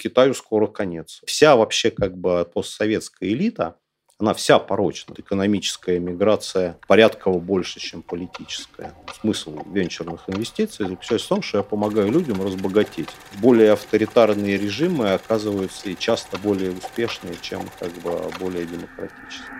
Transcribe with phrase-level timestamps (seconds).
[0.00, 1.20] Китаю скоро конец.
[1.26, 3.76] Вся вообще как бы постсоветская элита,
[4.18, 5.14] она вся порочна.
[5.18, 8.94] Экономическая миграция порядково больше, чем политическая.
[9.20, 13.10] Смысл венчурных инвестиций заключается в том, что я помогаю людям разбогатеть.
[13.40, 19.50] Более авторитарные режимы оказываются и часто более успешные, чем как бы более демократические.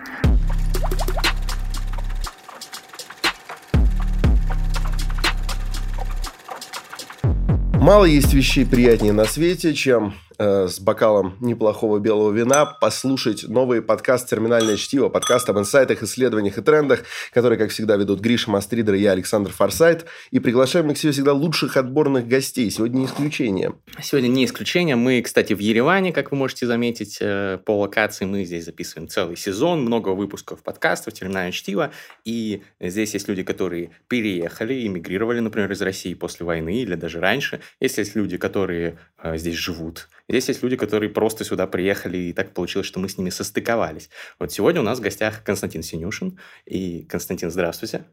[7.73, 10.13] Мало есть вещей приятнее на свете, чем
[10.43, 16.57] Э, с бокалом неплохого белого вина послушать новый подкаст «Терминальное чтиво», подкаст об инсайтах, исследованиях
[16.57, 20.07] и трендах, который, как всегда, ведут Гриша Мастридер и я, Александр Форсайт.
[20.31, 22.71] И приглашаем мы к себе всегда лучших отборных гостей.
[22.71, 23.75] Сегодня не исключение.
[24.01, 24.95] Сегодня не исключение.
[24.95, 29.37] Мы, кстати, в Ереване, как вы можете заметить, э, по локации мы здесь записываем целый
[29.37, 31.91] сезон, много выпусков подкастов «Терминальное чтиво».
[32.25, 37.59] И здесь есть люди, которые переехали, эмигрировали, например, из России после войны или даже раньше.
[37.79, 42.31] Есть, есть люди, которые э, здесь живут Здесь есть люди, которые просто сюда приехали, и
[42.31, 44.09] так получилось, что мы с ними состыковались.
[44.39, 46.39] Вот сегодня у нас в гостях Константин Синюшин.
[46.65, 48.05] И, Константин, здравствуйте.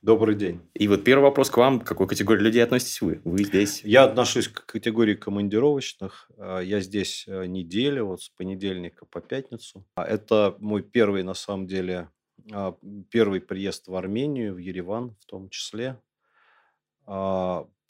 [0.00, 0.62] Добрый день.
[0.72, 1.80] И вот первый вопрос к вам.
[1.80, 3.20] К какой категории людей относитесь вы?
[3.24, 3.82] Вы здесь?
[3.84, 6.30] Я отношусь к категории командировочных.
[6.38, 9.84] А, я здесь э, неделю, вот с понедельника по пятницу.
[9.94, 12.08] А это мой первый, на самом деле,
[12.50, 12.74] а,
[13.10, 16.00] первый приезд в Армению, в Ереван в том числе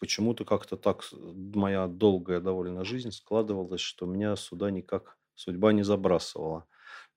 [0.03, 6.67] почему-то как-то так моя долгая довольно жизнь складывалась, что меня сюда никак судьба не забрасывала.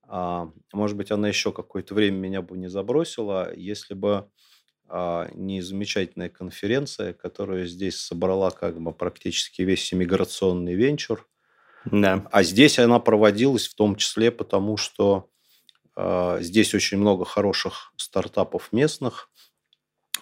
[0.03, 4.30] А, может быть, она еще какое-то время меня бы не забросила, если бы
[4.88, 11.28] а, не замечательная конференция, которая здесь собрала как бы практически весь иммиграционный венчур.
[11.86, 12.28] Да.
[12.31, 15.31] А здесь она проводилась в том числе потому, что
[15.95, 19.31] а, здесь очень много хороших стартапов местных,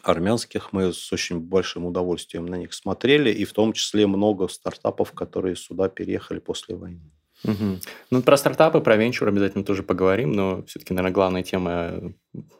[0.04, 0.74] армянских.
[0.74, 5.56] Мы с очень большим удовольствием на них смотрели, и в том числе много стартапов, которые
[5.56, 7.12] сюда переехали после войны.
[7.46, 7.80] Угу.
[8.12, 12.14] Ну, про стартапы, про венчур обязательно тоже поговорим, но все-таки, наверное, главная тема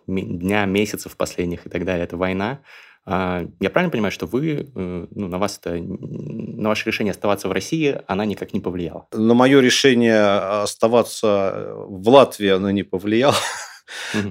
[0.08, 2.60] дня, месяцев последних и так далее– это война.
[3.06, 7.50] А, я правильно понимаю, что вы, э, ну, на вас это, на ваше решение оставаться
[7.50, 9.08] в России, она никак не повлияла?
[9.12, 13.36] На мое решение оставаться в Латвии она не повлияла.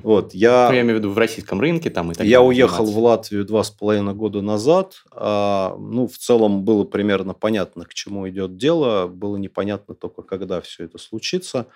[0.03, 2.85] Вот, я, ну, я имею в виду в российском рынке там и так Я уехал
[2.85, 5.03] в Латвию два с половиной года назад.
[5.13, 9.07] А, ну, в целом было примерно понятно, к чему идет дело.
[9.07, 11.67] Было непонятно только, когда все это случится.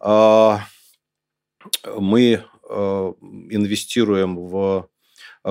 [0.00, 0.60] А,
[1.96, 3.12] мы а,
[3.50, 4.88] инвестируем в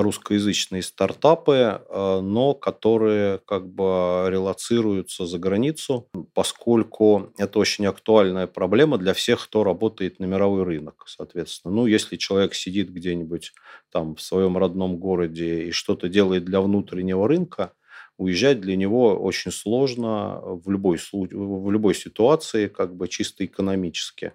[0.02, 8.98] русскоязычные стартапы, э, но которые как бы релацируются за границу, поскольку это очень актуальная проблема
[8.98, 11.74] для всех, кто работает на мировой рынок, соответственно.
[11.74, 13.54] Ну, если человек сидит где-нибудь
[13.92, 17.72] там в своем родном городе и что-то делает для внутреннего рынка,
[18.18, 24.34] уезжать для него очень сложно в любой, в любой ситуации, как бы чисто экономически.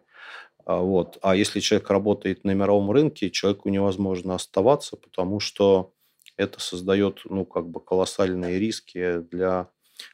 [0.65, 1.19] А, вот.
[1.23, 5.93] А если человек работает на мировом рынке, человеку невозможно оставаться, потому что
[6.37, 9.69] это создает ну, как бы колоссальные риски для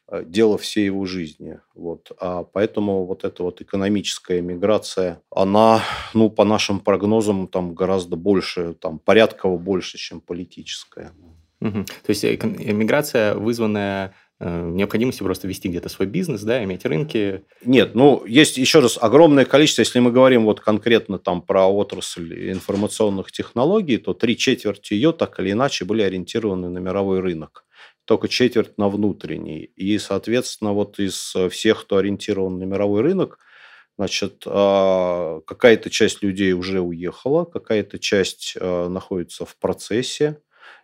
[0.08, 1.60] э, дела всей его жизни.
[1.74, 2.12] Вот.
[2.20, 5.82] А поэтому вот эта вот экономическая миграция, она,
[6.14, 11.12] ну, по нашим прогнозам, там гораздо больше, там порядково больше, чем политическая.
[11.60, 11.84] Угу.
[11.84, 12.36] То есть э,
[12.72, 17.44] миграция, вызванная Э, необходимости просто вести где-то свой бизнес, да, иметь рынки.
[17.64, 22.52] Нет, ну, есть еще раз огромное количество, если мы говорим вот конкретно там про отрасль
[22.52, 27.64] информационных технологий, то три четверти ее так или иначе были ориентированы на мировой рынок
[28.08, 29.64] только четверть на внутренний.
[29.76, 33.38] И, соответственно, вот из всех, кто ориентирован на мировой рынок,
[33.98, 40.40] значит, а, какая-то часть людей уже уехала, какая-то часть а, находится в процессе,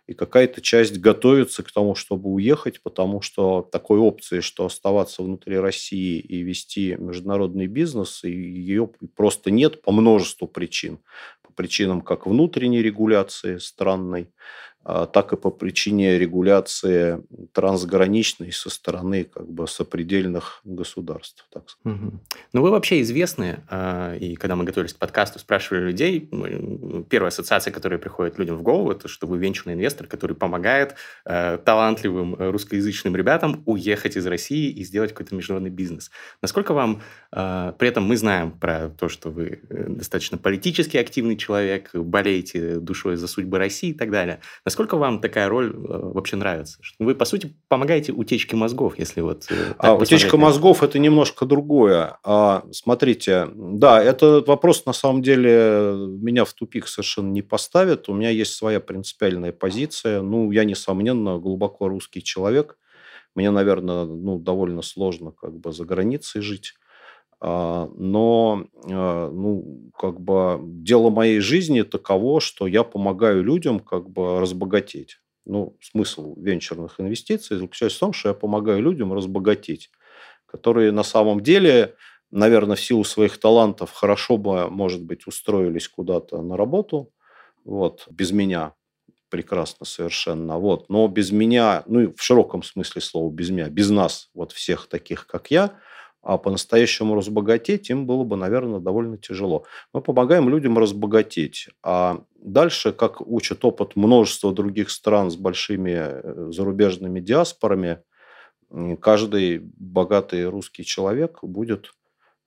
[0.07, 5.57] и какая-то часть готовится к тому, чтобы уехать, потому что такой опции, что оставаться внутри
[5.57, 10.99] России и вести международный бизнес, ее просто нет по множеству причин.
[11.41, 14.31] По причинам как внутренней регуляции странной,
[14.85, 17.23] так и по причине регуляции
[17.53, 21.47] трансграничной со стороны как бы сопредельных государств.
[21.51, 21.63] Так.
[21.83, 22.19] Угу.
[22.53, 26.29] Ну, вы вообще известны, а, и когда мы готовились к подкасту, спрашивали людей,
[27.09, 30.95] первая ассоциация, которая приходит людям в голову, это что вы венчурный инвестор, который помогает
[31.25, 36.11] э, талантливым русскоязычным ребятам уехать из России и сделать какой-то международный бизнес.
[36.41, 41.37] Насколько вам, э, при этом мы знаем про то, что вы э, достаточно политически активный
[41.37, 44.39] человек, болеете душой за судьбы России и так далее,
[44.97, 46.79] вам такая роль э, вообще нравится?
[46.99, 49.45] Вы, по сути, помогаете утечке мозгов, если вот...
[49.49, 52.17] Э, а, утечка мозгов– это немножко другое.
[52.23, 58.09] А, смотрите, да, этот вопрос, на самом деле, меня в тупик совершенно не поставит.
[58.09, 60.21] У меня есть своя принципиальная позиция.
[60.21, 62.77] Ну, я, несомненно, глубоко русский человек.
[63.35, 66.73] Мне, наверное, ну, довольно сложно как бы за границей жить.
[67.41, 74.09] А, но а, ну, как бы дело моей жизни таково, что я помогаю людям как
[74.09, 75.17] бы разбогатеть.
[75.45, 79.91] Ну, смысл венчурных инвестиций заключается в том, что я помогаю людям разбогатеть,
[80.47, 81.95] которые на самом деле,
[82.31, 87.11] наверное, в силу своих талантов хорошо бы, может быть, устроились куда-то на работу,
[87.65, 88.73] вот, без меня,
[89.29, 94.29] прекрасно совершенно, вот, но без меня, ну, в широком смысле слова, без меня, без нас,
[94.35, 95.73] вот всех таких, как я,
[96.25, 99.65] а по-настоящему разбогатеть им было бы, наверное, довольно тяжело.
[99.93, 101.69] Мы помогаем людям разбогатеть.
[101.83, 108.01] А дальше, как учит опыт множества других стран с большими э, зарубежными диаспорами,
[108.99, 111.93] каждый богатый русский человек будет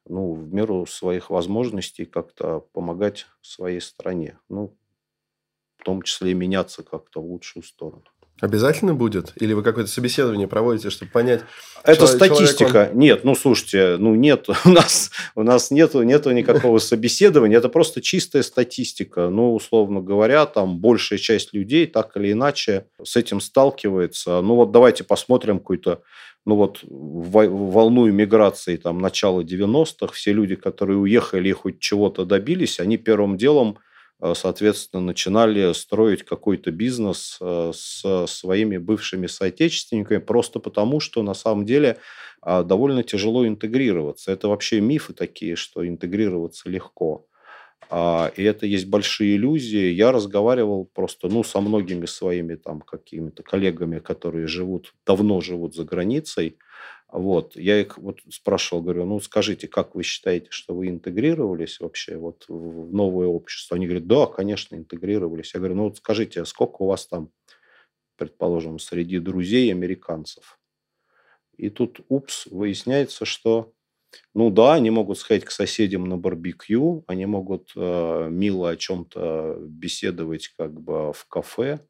[0.08, 4.40] ну, в меру своих возможностей как-то помогать своей стране.
[4.48, 4.76] Ну,
[5.76, 8.02] в том числе и меняться как-то в лучшую сторону.
[8.40, 9.32] Обязательно будет?
[9.36, 11.42] Или вы какое-то собеседование проводите, чтобы понять?
[11.82, 12.70] Это человек, статистика.
[12.70, 12.98] Человек, он...
[12.98, 17.58] Нет, ну слушайте, ну нет, у нас, у нас нету, нету никакого собеседования.
[17.58, 19.28] Это просто чистая статистика.
[19.28, 24.40] Ну, условно говоря, там большая часть людей так или иначе с этим сталкивается.
[24.40, 26.02] Ну вот давайте посмотрим какую-то
[26.46, 32.80] ну вот волну иммиграции там начала 90-х, все люди, которые уехали и хоть чего-то добились,
[32.80, 33.78] они первым делом
[34.34, 41.64] соответственно, начинали строить какой-то бизнес э, с своими бывшими соотечественниками, просто потому, что на самом
[41.64, 41.98] деле
[42.40, 44.32] а, довольно тяжело интегрироваться.
[44.32, 47.26] Это вообще мифы такие, что интегрироваться легко.
[47.90, 49.90] А, и это есть большие иллюзии.
[49.92, 55.84] Я разговаривал просто ну, со многими своими там какими-то коллегами, которые живут, давно живут за
[55.84, 56.58] границей,
[57.10, 57.56] вот.
[57.56, 62.44] Я их вот спрашивал, говорю, ну скажите, как вы считаете, что вы интегрировались вообще вот
[62.48, 63.76] в новое общество?
[63.76, 65.54] Они говорят, да, конечно, интегрировались.
[65.54, 67.30] Я говорю, ну вот скажите, а сколько у вас там,
[68.16, 70.58] предположим, среди друзей американцев?
[71.56, 73.72] И тут, упс, выясняется, что,
[74.34, 79.58] ну да, они могут сходить к соседям на барбекю, они могут э, мило о чем-то
[79.62, 81.80] беседовать как бы в кафе,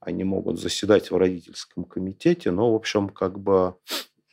[0.00, 3.76] они могут заседать в родительском комитете, но, в общем, как бы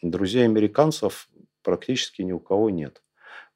[0.02, 1.30] друзей американцев
[1.64, 3.02] практически ни у кого нет.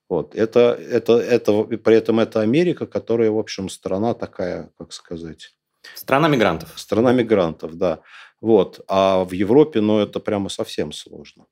[0.09, 0.35] Вот.
[0.35, 5.55] Это, это, это, при этом это Америка, которая, в общем, страна такая, как сказать...
[5.95, 6.73] Страна мигрантов.
[6.75, 8.01] Страна мигрантов, да.
[8.41, 8.83] Вот.
[8.87, 11.45] А в Европе, ну, это прямо совсем сложно.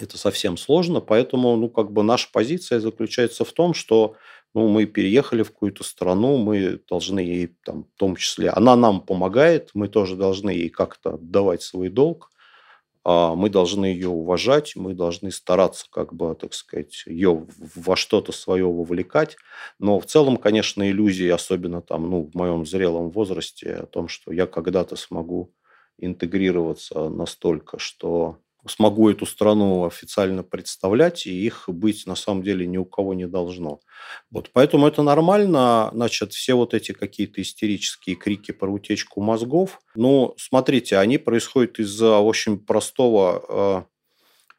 [0.00, 4.16] Это совсем сложно, поэтому, ну, как бы наша позиция заключается в том, что
[4.54, 9.00] ну, мы переехали в какую-то страну, мы должны ей, там, в том числе, она нам
[9.00, 12.30] помогает, мы тоже должны ей как-то отдавать свой долг,
[13.04, 18.66] мы должны ее уважать, мы должны стараться, как бы, так сказать, ее во что-то свое
[18.66, 19.36] вовлекать.
[19.78, 24.32] Но в целом, конечно, иллюзии, особенно там, ну, в моем зрелом возрасте, о том, что
[24.32, 25.52] я когда-то смогу
[25.98, 32.76] интегрироваться настолько, что смогу эту страну официально представлять, и их быть на самом деле ни
[32.76, 33.80] у кого не должно.
[34.30, 35.90] Вот, поэтому это нормально.
[35.92, 42.18] Значит, все вот эти какие-то истерические крики про утечку мозгов, ну, смотрите, они происходят из-за
[42.18, 43.86] очень простого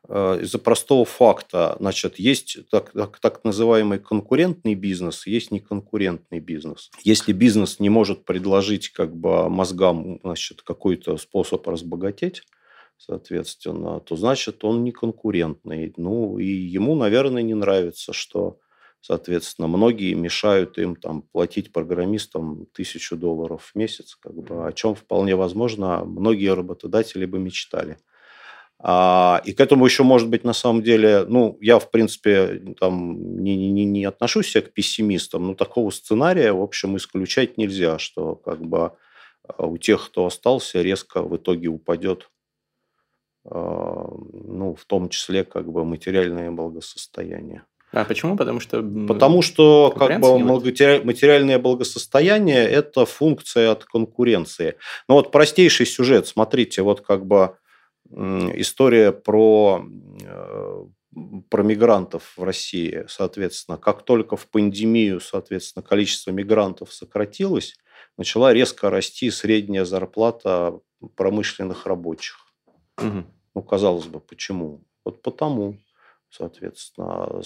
[0.09, 6.39] э, э, из-за простого факта, значит, есть так, так, так называемый конкурентный бизнес, есть неконкурентный
[6.39, 6.89] бизнес.
[7.03, 12.43] Если бизнес не может предложить как бы мозгам значит, какой-то способ разбогатеть,
[13.05, 15.93] соответственно, то значит он не конкурентный.
[15.97, 18.59] Ну, и ему, наверное, не нравится, что,
[19.01, 24.93] соответственно, многие мешают им там платить программистам тысячу долларов в месяц, как бы, о чем
[24.93, 27.97] вполне возможно многие работодатели бы мечтали.
[28.83, 33.43] А, и к этому еще может быть на самом деле, ну, я в принципе там
[33.43, 38.35] не, не, не отношусь себя к пессимистам, но такого сценария, в общем, исключать нельзя, что
[38.35, 38.93] как бы
[39.47, 42.29] а, у тех, кто остался, резко в итоге упадет
[43.43, 47.63] ну, в том числе как бы материальное благосостояние.
[47.91, 48.37] А почему?
[48.37, 54.75] Потому что потому что как бы материальное благосостояние это функция от конкуренции.
[55.09, 57.57] Ну вот простейший сюжет, смотрите, вот как бы
[58.09, 59.85] история про
[60.23, 60.85] э,
[61.49, 67.75] про мигрантов в России, соответственно, как только в пандемию, соответственно, количество мигрантов сократилось,
[68.17, 70.79] начала резко расти средняя зарплата
[71.15, 72.40] промышленных рабочих.
[73.01, 73.23] Угу.
[73.55, 74.83] Ну, казалось бы, почему?
[75.03, 75.77] Вот потому,
[76.29, 77.41] соответственно,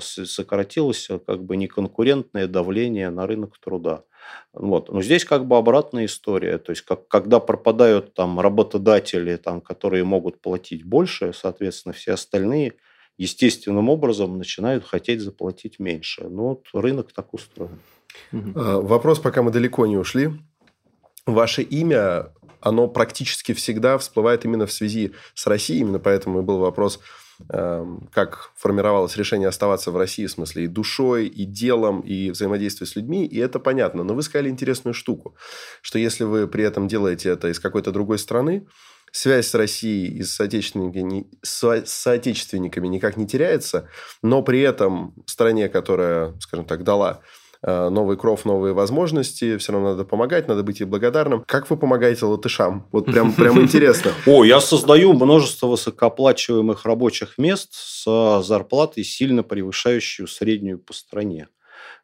[0.00, 4.04] сократилось как бы неконкурентное давление на рынок труда.
[4.52, 4.88] Вот.
[4.90, 6.58] Но здесь как бы обратная история.
[6.58, 12.74] То есть, как, когда пропадают там работодатели, там, которые могут платить больше, соответственно, все остальные
[13.16, 16.28] естественным образом начинают хотеть заплатить меньше.
[16.28, 17.80] Ну, вот рынок так устроен.
[18.32, 20.30] Вопрос, пока мы далеко не ушли.
[21.26, 22.32] Ваше имя
[22.64, 25.80] оно практически всегда всплывает именно в связи с Россией.
[25.80, 26.98] Именно поэтому и был вопрос,
[27.50, 32.88] эм, как формировалось решение оставаться в России, в смысле и душой, и делом, и взаимодействием
[32.88, 34.02] с людьми, и это понятно.
[34.02, 35.36] Но вы сказали интересную штуку,
[35.82, 38.66] что если вы при этом делаете это из какой-то другой страны,
[39.12, 43.88] связь с Россией и с соотечественниками, с соотечественниками никак не теряется,
[44.22, 47.20] но при этом стране, которая, скажем так, дала
[47.66, 51.44] новый кров, новые возможности, все равно надо помогать, надо быть ей благодарным.
[51.46, 52.86] Как вы помогаете латышам?
[52.92, 54.12] Вот прям, прям интересно.
[54.26, 61.48] О, я создаю множество высокооплачиваемых рабочих мест с зарплатой, сильно превышающую среднюю по стране.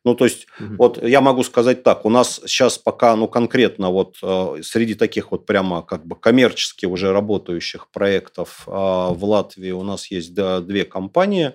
[0.05, 0.75] Ну, то есть, угу.
[0.79, 5.31] вот я могу сказать так, у нас сейчас пока, ну, конкретно вот э, среди таких
[5.31, 10.61] вот прямо как бы коммерчески уже работающих проектов э, в Латвии у нас есть да,
[10.61, 11.53] две компании.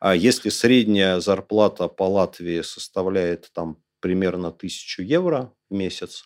[0.00, 6.24] А если средняя зарплата по Латвии составляет там примерно 1000 евро в месяц,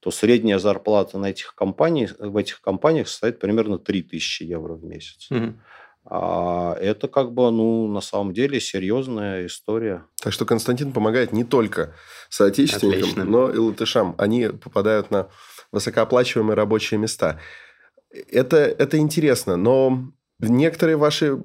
[0.00, 5.30] то средняя зарплата на этих компаниях, в этих компаниях составит примерно 3000 евро в месяц.
[5.30, 5.54] Угу.
[6.08, 10.04] А это как бы, ну, на самом деле серьезная история.
[10.22, 11.94] Так что Константин помогает не только
[12.28, 13.24] соотечественникам, Отлично.
[13.24, 14.14] но и латышам.
[14.16, 15.28] Они попадают на
[15.72, 17.40] высокооплачиваемые рабочие места.
[18.30, 21.42] Это, это интересно, но некоторые ваши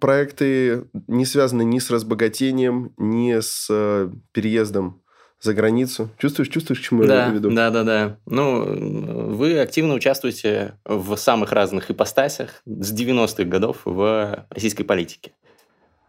[0.00, 5.02] проекты не связаны ни с разбогатением, ни с э, переездом
[5.40, 6.10] за границу.
[6.18, 7.50] Чувствуешь, чувствуешь, к чему да, я веду?
[7.50, 8.18] Да, да, да.
[8.26, 15.32] Ну, вы активно участвуете в самых разных ипостасях с 90-х годов в российской политике.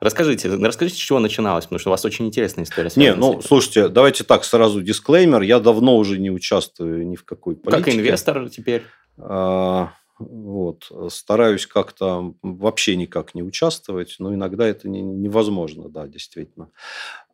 [0.01, 2.89] Расскажите, расскажите, с чего начиналось, потому что у вас очень интересная история.
[2.95, 5.43] Не, ну, слушайте, давайте так, сразу дисклеймер.
[5.43, 7.91] Я давно уже не участвую ни в какой политике.
[7.91, 8.81] Как инвестор теперь?
[9.19, 9.91] А,
[10.29, 10.91] вот.
[11.09, 16.69] Стараюсь как-то вообще никак не участвовать, но иногда это не, невозможно, да, действительно.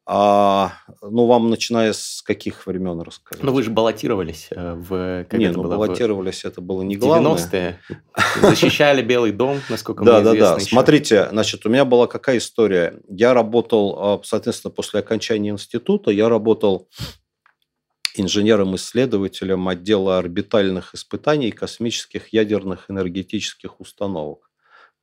[0.09, 3.43] А, ну, вам начиная с каких времен рассказать?
[3.43, 5.25] Ну, вы же баллотировались э, в...
[5.29, 5.75] Как не, ну, было?
[5.75, 7.35] баллотировались, это было не главное.
[7.35, 7.79] 90-е.
[8.41, 10.33] Защищали Белый дом, насколько мне известно.
[10.33, 10.59] Да, да, да.
[10.61, 13.01] Смотрите, значит, у меня была какая история.
[13.09, 16.87] Я работал, а, соответственно, после окончания института, я работал
[18.19, 24.49] инженером-исследователем отдела орбитальных испытаний космических ядерных энергетических установок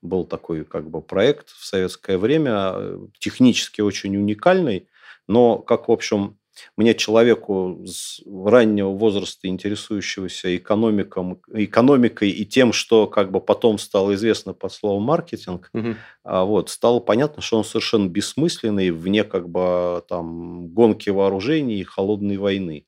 [0.03, 4.89] был такой как бы проект в советское время, э, технически очень уникальный,
[5.27, 6.39] но как, в общем,
[6.77, 14.15] мне, человеку с раннего возраста, интересующегося экономиком, экономикой и тем, что как бы потом стало
[14.15, 15.97] известно под словом маркетинг, угу.
[16.25, 22.37] вот, стало понятно, что он совершенно бессмысленный вне как бы там гонки вооружений и холодной
[22.37, 22.87] войны.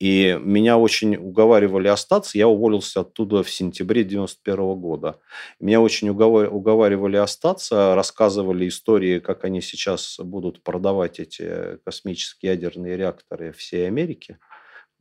[0.00, 2.36] И меня очень уговаривали остаться.
[2.36, 5.20] Я уволился оттуда в сентябре 91 года.
[5.60, 13.52] Меня очень уговаривали остаться, рассказывали истории, как они сейчас будут продавать эти космические ядерные реакторы
[13.52, 14.38] всей Америке.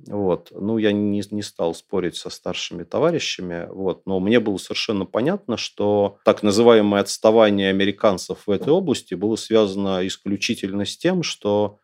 [0.07, 0.49] Вот.
[0.51, 4.05] Ну, я не, не стал спорить со старшими товарищами, вот.
[4.05, 10.05] но мне было совершенно понятно, что так называемое отставание американцев в этой области было связано
[10.05, 11.79] исключительно с тем, что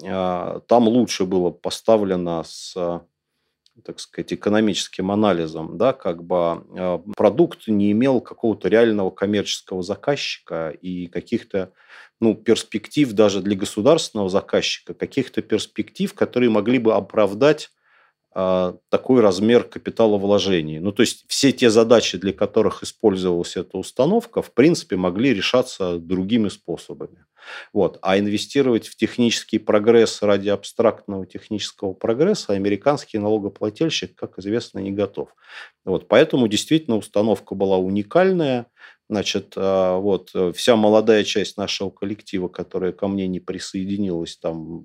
[0.00, 2.74] там лучше было поставлено с
[3.84, 10.70] так сказать, экономическим анализом, да, как бы а, продукт не имел какого-то реального коммерческого заказчика
[10.70, 11.72] и каких-то
[12.20, 17.75] ну, перспектив даже для государственного заказчика, каких-то перспектив, которые могли бы оправдать а,
[18.36, 20.80] такой размер капиталовложений.
[20.80, 25.98] Ну, то есть все те задачи, для которых использовалась эта установка, в принципе, могли решаться
[25.98, 27.24] другими способами.
[27.72, 27.98] Вот.
[28.02, 35.30] А инвестировать в технический прогресс ради абстрактного технического прогресса американский налогоплательщик, как известно, не готов.
[35.84, 36.06] Вот.
[36.08, 38.66] Поэтому действительно установка была уникальная.
[39.08, 44.80] Значит, а, вот э, вся молодая часть нашего коллектива, которая ко мне не присоединилась, там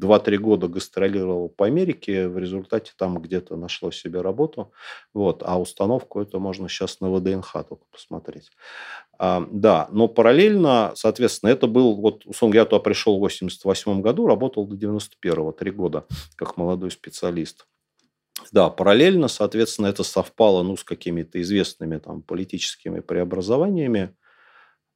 [0.00, 4.72] 2-3 года гастролировала по Америке, в результате там где-то нашло себе работу.
[5.14, 8.50] Вот, а установку это можно сейчас на ВДНХ только посмотреть.
[9.18, 14.26] А, да, но параллельно, соответственно, это был, вот, условно, я туда пришел в 88 году,
[14.26, 17.66] работал до 91-го, 3 года, как молодой специалист.
[18.52, 24.14] Да, параллельно, соответственно, это совпало ну, с какими-то известными там, политическими преобразованиями.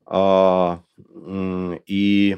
[0.06, 0.82] А,
[1.86, 2.36] и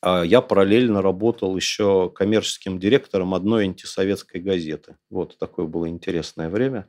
[0.00, 4.96] а я параллельно работал еще коммерческим директором одной антисоветской газеты.
[5.10, 6.88] Вот такое было интересное время.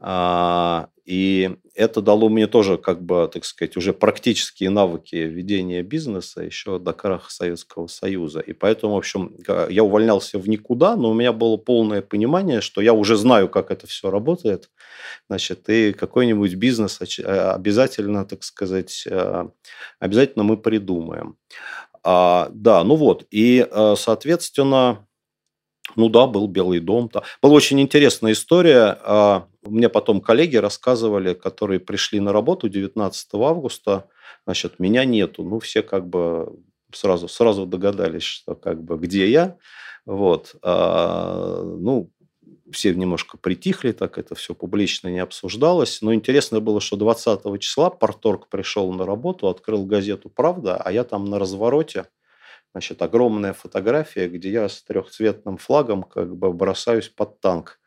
[0.00, 6.42] А, и это дало мне тоже, как бы, так сказать, уже практические навыки ведения бизнеса
[6.42, 8.40] еще до краха Советского Союза.
[8.40, 9.34] И поэтому, в общем,
[9.70, 13.70] я увольнялся в никуда, но у меня было полное понимание, что я уже знаю, как
[13.70, 14.70] это все работает.
[15.28, 19.50] Значит, и какой-нибудь бизнес а, обязательно, так сказать, а,
[19.98, 21.36] обязательно мы придумаем.
[22.04, 23.26] А, да, ну вот.
[23.30, 25.07] И, соответственно,
[25.98, 27.10] Ну да, был Белый дом.
[27.12, 27.24] Да.
[27.42, 28.96] Была очень интересная история.
[29.02, 34.08] А, мне потом коллеги рассказывали, которые пришли на работу 19 августа.
[34.46, 35.42] Значит, меня нету.
[35.42, 36.56] Ну, все как бы
[36.94, 39.56] сразу, сразу догадались, что как бы где я.
[40.06, 40.54] Вот.
[40.62, 42.12] А, ну,
[42.70, 46.00] все немножко притихли, так это все публично не обсуждалось.
[46.00, 51.02] Но интересно было, что 20 числа Порторг пришел на работу, открыл газету «Правда», а я
[51.02, 52.06] там на развороте.
[52.74, 57.80] Значит, огромная фотография, где я с трехцветным флагом как бы бросаюсь под танк.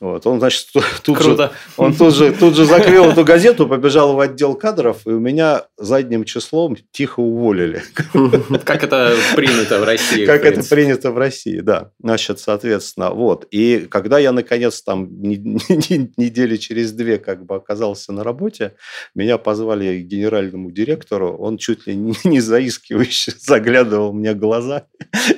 [0.00, 0.26] Вот.
[0.26, 0.68] Он, значит,
[1.02, 1.44] тут Круто.
[1.44, 5.20] же, он тут же, тут же закрыл эту газету, побежал в отдел кадров, и у
[5.20, 7.82] меня задним числом тихо уволили.
[8.64, 10.26] Как это принято в России.
[10.26, 11.90] Как это принято в России, да.
[12.00, 13.46] Значит, соответственно, вот.
[13.50, 18.74] И когда я, наконец, там недели через две как бы оказался на работе,
[19.14, 24.86] меня позвали к генеральному директору, он чуть ли не заискивающе заглядывал мне в глаза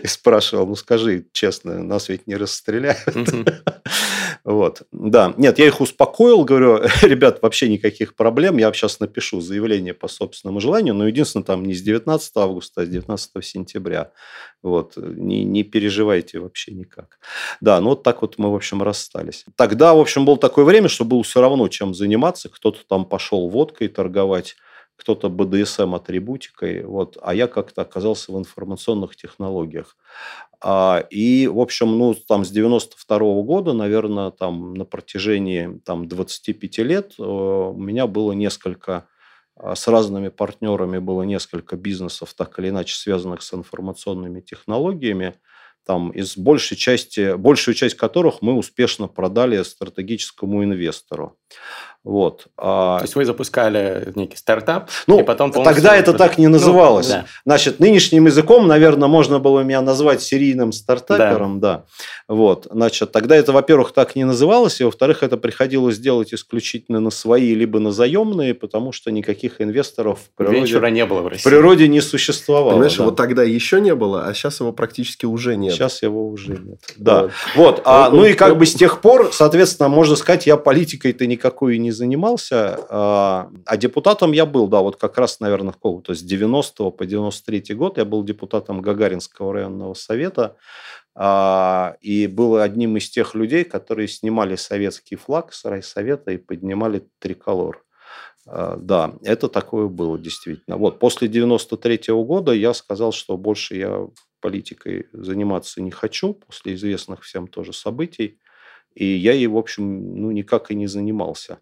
[0.02, 2.98] и спрашивал, ну скажи честно, нас ведь не расстреляют.
[4.48, 4.84] Вот.
[4.92, 5.34] Да.
[5.36, 10.58] Нет, я их успокоил, говорю, ребят, вообще никаких проблем, я сейчас напишу заявление по собственному
[10.58, 14.10] желанию, но единственное, там не с 19 августа, а с 19 сентября.
[14.62, 14.94] Вот.
[14.96, 17.18] Не, не переживайте вообще никак.
[17.60, 19.44] Да, ну вот так вот мы, в общем, расстались.
[19.54, 22.48] Тогда, в общем, было такое время, что было все равно чем заниматься.
[22.48, 24.56] Кто-то там пошел водкой торговать,
[24.98, 29.96] кто-то БДСМ-атрибутикой, вот, а я как-то оказался в информационных технологиях.
[30.60, 36.08] А, и, в общем, ну, там с 92 -го года, наверное, там на протяжении там,
[36.08, 39.06] 25 лет э, у меня было несколько
[39.56, 45.34] а, с разными партнерами было несколько бизнесов, так или иначе связанных с информационными технологиями
[45.88, 51.38] там, из большей части, большую часть которых мы успешно продали стратегическому инвестору.
[52.04, 52.46] Вот.
[52.56, 56.54] А То есть вы запускали некий стартап, ну, и потом тогда это так не ну,
[56.54, 57.08] называлось.
[57.08, 57.26] Ну, да.
[57.44, 61.84] Значит, нынешним языком, наверное, можно было меня назвать серийным стартапером, да.
[62.28, 62.34] да.
[62.34, 62.66] Вот.
[62.70, 67.54] Значит, тогда это, во-первых, так не называлось, и, во-вторых, это приходилось делать исключительно на свои
[67.54, 71.42] либо на заемные, потому что никаких инвесторов в природе, Венчура не было в России.
[71.42, 72.70] В природе не существовало.
[72.70, 73.04] Понимаешь, да.
[73.04, 75.74] вот тогда еще не было, а сейчас его практически уже нет.
[75.78, 76.80] Сейчас его уже нет.
[76.96, 77.30] Да.
[77.56, 77.82] Вот.
[77.84, 81.90] А, ну и как бы с тех пор, соответственно, можно сказать, я политикой-то никакой не
[81.90, 87.06] занимался, а, а депутатом я был, да, вот как раз, наверное, какого-то с 90 по
[87.06, 90.56] 93 год я был депутатом Гагаринского районного совета
[91.14, 97.08] а, и был одним из тех людей, которые снимали советский флаг с райсовета и поднимали
[97.18, 97.82] триколор.
[98.46, 100.76] А, да, это такое было действительно.
[100.76, 104.06] Вот после 93 года я сказал, что больше я
[104.40, 108.38] политикой заниматься не хочу после известных всем тоже событий.
[108.94, 111.60] И я ей, в общем, ну, никак и не занимался.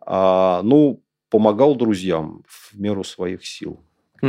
[0.00, 3.80] А, ну, помогал друзьям в меру своих сил.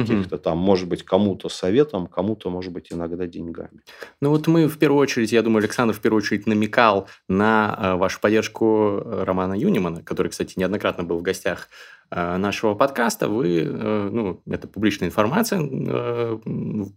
[0.01, 3.81] Каких-то там, может быть, кому-то советом, кому-то, может быть, иногда деньгами.
[4.21, 7.95] Ну вот мы в первую очередь, я думаю, Александр в первую очередь намекал на э,
[7.95, 11.69] вашу поддержку э, Романа Юнимана, который, кстати, неоднократно был в гостях
[12.11, 13.27] э, нашего подкаста.
[13.27, 15.61] Вы, ну, это публичная информация,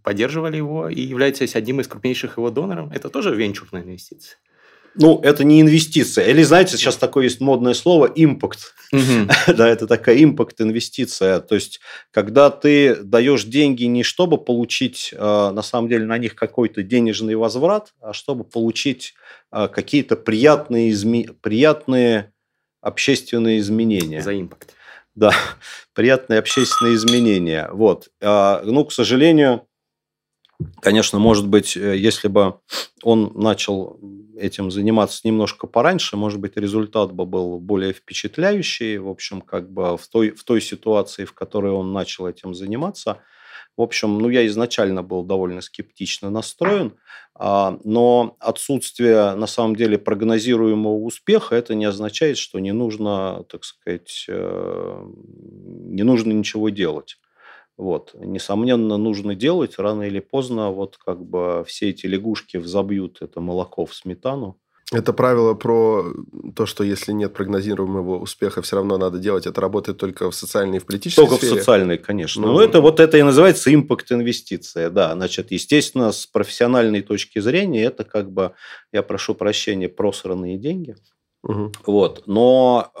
[0.03, 2.91] поддерживали его и являетесь одним из крупнейших его доноров.
[2.91, 4.37] Это тоже венчурная инвестиция?
[4.95, 6.27] Ну, это не инвестиция.
[6.27, 8.73] Или, знаете, сейчас такое есть модное слово импакт.
[9.47, 11.39] да, это такая импакт-инвестиция.
[11.39, 11.79] То есть,
[12.11, 17.35] когда ты даешь деньги не чтобы получить, э, на самом деле, на них какой-то денежный
[17.35, 19.13] возврат, а чтобы получить
[19.51, 21.29] э, какие-то приятные, изме...
[21.41, 22.33] приятные
[22.81, 24.21] общественные изменения.
[24.21, 24.73] За импакт.
[25.15, 25.33] Да,
[25.93, 27.69] приятные общественные изменения.
[27.71, 28.09] Вот.
[28.21, 29.67] А, ну, к сожалению,
[30.81, 32.59] Конечно, может быть, э, если бы
[33.03, 33.99] он начал
[34.37, 38.97] этим заниматься немножко пораньше, может быть, результат бы был более впечатляющий.
[38.97, 43.21] В общем, как бы в той, в той ситуации, в которой он начал этим заниматься.
[43.77, 46.95] В общем, ну, я изначально был довольно скептично настроен,
[47.35, 53.63] а, но отсутствие, на самом деле, прогнозируемого успеха, это не означает, что не нужно, так
[53.63, 57.17] сказать, э, не нужно ничего делать.
[57.79, 58.13] Вот.
[58.13, 59.79] Несомненно, нужно делать.
[59.79, 64.59] Рано или поздно вот как бы все эти лягушки взобьют это молоко в сметану.
[64.91, 66.11] Это правило про
[66.57, 69.47] то, что если нет прогнозируемого успеха, все равно надо делать.
[69.47, 71.49] Это работает только в социальной и в политической только сфере.
[71.51, 72.41] Только в социальной, конечно.
[72.41, 74.89] Ну, Но это вот это и называется импакт-инвестиция.
[74.89, 78.51] Да, значит, естественно, с профессиональной точки зрения это как бы,
[78.91, 80.97] я прошу прощения, просранные деньги.
[81.43, 81.71] Угу.
[81.85, 82.23] Вот.
[82.27, 82.91] Но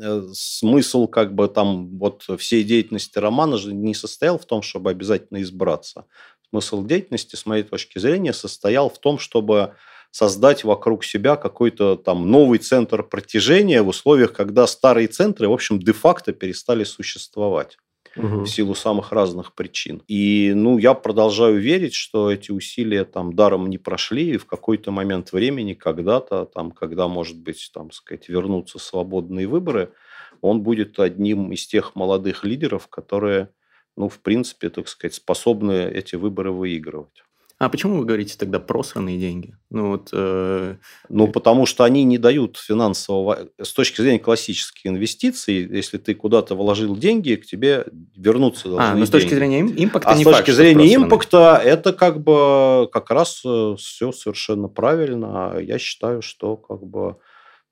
[0.00, 4.90] э, смысл как бы там вот всей деятельности романа же не состоял в том, чтобы
[4.90, 6.06] обязательно избраться.
[6.50, 9.74] Смысл деятельности, с моей точки зрения, состоял в том, чтобы
[10.12, 15.80] создать вокруг себя какой-то там новый центр протяжения в условиях, когда старые центры, в общем,
[15.80, 17.78] де-факто перестали существовать.
[18.16, 18.40] Угу.
[18.40, 20.02] в силу самых разных причин.
[20.08, 24.90] И, ну, я продолжаю верить, что эти усилия там даром не прошли, и в какой-то
[24.90, 29.92] момент времени, когда-то, там, когда, может быть, там, сказать, вернутся свободные выборы,
[30.40, 33.50] он будет одним из тех молодых лидеров, которые,
[33.96, 37.23] ну, в принципе, так сказать, способны эти выборы выигрывать.
[37.64, 39.56] А почему вы говорите тогда просранные деньги?
[39.70, 40.76] Ну, вот, э...
[41.08, 43.48] ну, потому что они не дают финансового...
[43.60, 48.94] С точки зрения классических инвестиций, если ты куда-то вложил деньги, к тебе вернуться должны А,
[48.94, 49.38] но с точки деньги.
[49.38, 53.76] зрения импакта а не с точки факт, зрения импакта, это как бы как раз э,
[53.78, 55.56] все совершенно правильно.
[55.60, 57.16] Я считаю, что как бы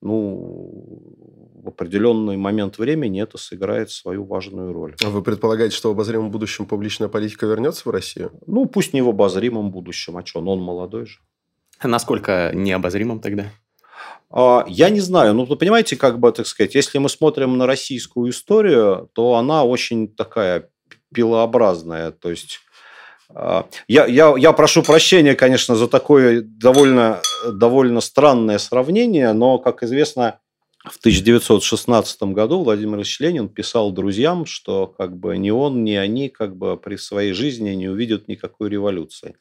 [0.03, 1.01] ну,
[1.63, 4.97] в определенный момент времени это сыграет свою важную роль.
[5.03, 8.33] А вы предполагаете, что в обозримом будущем публичная политика вернется в Россию?
[8.47, 11.21] Ну, пусть не в обозримом будущем, а что, но он молодой же.
[11.79, 13.47] А насколько необозримым тогда?
[14.29, 15.35] А, я не знаю.
[15.35, 19.65] Ну, вы понимаете, как бы, так сказать, если мы смотрим на российскую историю, то она
[19.65, 20.69] очень такая
[21.15, 22.11] пилообразная.
[22.11, 22.61] То есть
[23.35, 30.39] я, я, я прошу прощения, конечно, за такое довольно, довольно странное сравнение, но, как известно,
[30.85, 36.29] в 1916 году Владимир Ильич Ленин писал друзьям, что как бы ни он, ни они
[36.29, 39.37] как бы при своей жизни не увидят никакой революции.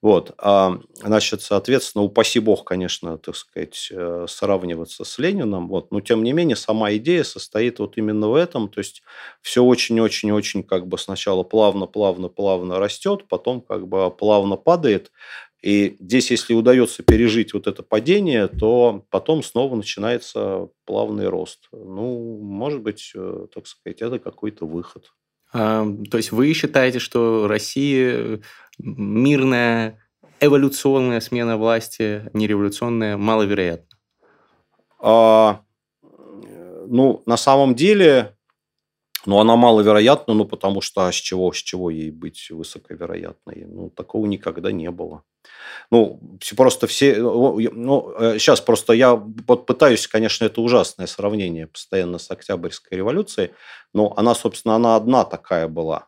[0.00, 0.32] Вот.
[0.38, 5.68] А, значит, соответственно, упаси бог, конечно, так сказать, э, сравниваться с Лениным.
[5.68, 5.92] Вот.
[5.92, 8.68] Но, тем не менее, сама идея состоит вот именно в этом.
[8.68, 9.02] То есть,
[9.42, 15.12] все очень-очень-очень как бы сначала плавно-плавно-плавно растет, потом как бы плавно падает,
[15.60, 21.68] и здесь, если удается пережить вот это падение, то потом снова начинается плавный рост.
[21.72, 25.12] Ну, может быть, э, так сказать, это какой-то выход.
[25.52, 28.40] А, то есть вы считаете, что Россия
[28.78, 29.98] мирная,
[30.40, 33.98] эволюционная смена власти, не революционная, маловероятна?
[35.00, 35.62] А,
[36.02, 38.37] э, ну, на самом деле,
[39.28, 43.66] ну, она маловероятна, ну, потому что а с чего, с чего ей быть высоковероятной?
[43.68, 45.22] Ну, такого никогда не было.
[45.90, 46.18] Ну,
[46.56, 47.14] просто все...
[47.18, 53.50] Ну, сейчас э, просто я вот пытаюсь, конечно, это ужасное сравнение постоянно с Октябрьской революцией,
[53.92, 56.07] но она, собственно, она одна такая была.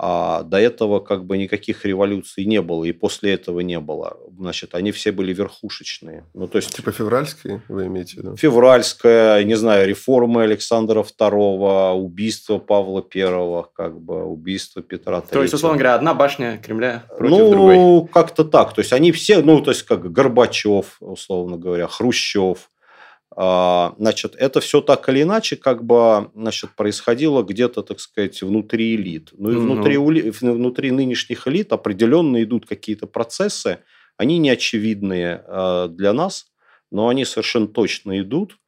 [0.00, 4.16] А до этого как бы никаких революций не было, и после этого не было.
[4.38, 6.24] Значит, они все были верхушечные.
[6.34, 6.72] Ну, то есть...
[6.72, 8.36] Типа февральские вы имеете в виду?
[8.36, 15.32] Февральская, не знаю, реформы Александра II, убийство Павла I, как бы убийство Петра III.
[15.32, 17.74] То есть, условно говоря, одна башня Кремля против ну, другой?
[17.74, 18.74] Ну, как-то так.
[18.74, 22.70] То есть, они все, ну, то есть, как Горбачев, условно говоря, Хрущев,
[23.40, 29.30] значит, это все так или иначе как бы значит, происходило где-то, так сказать, внутри элит.
[29.32, 30.52] Ну и внутри, mm-hmm.
[30.54, 33.78] внутри нынешних элит определенно идут какие-то процессы,
[34.16, 36.46] они не очевидные а, для нас,
[36.90, 38.58] но они совершенно точно идут.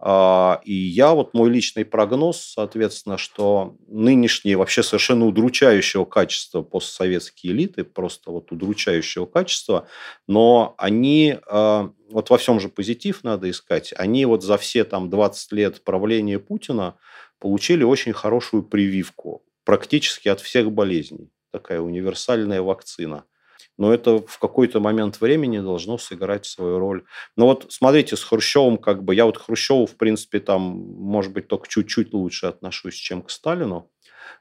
[0.00, 7.52] А, и я, вот мой личный прогноз, соответственно, что нынешние вообще совершенно удручающего качества постсоветские
[7.52, 9.88] элиты, просто вот удручающего качества,
[10.28, 15.10] но они, а, вот во всем же позитив надо искать, они вот за все там
[15.10, 16.94] 20 лет правления Путина
[17.40, 21.30] получили очень хорошую прививку практически от всех болезней.
[21.50, 23.24] Такая универсальная вакцина–
[23.78, 27.04] но это в какой-то момент времени должно сыграть свою роль.
[27.36, 31.32] Но вот смотрите, с Хрущевым как бы, я вот к Хрущеву, в принципе, там, может
[31.32, 33.90] быть, только чуть-чуть лучше отношусь, чем к Сталину.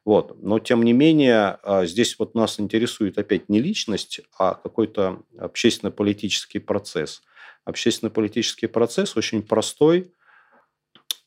[0.03, 0.41] Вот.
[0.41, 6.59] Но, тем не менее, а, здесь вот нас интересует опять не личность, а какой-то общественно-политический
[6.59, 7.21] процесс.
[7.63, 10.13] Общественно-политический процесс очень простой.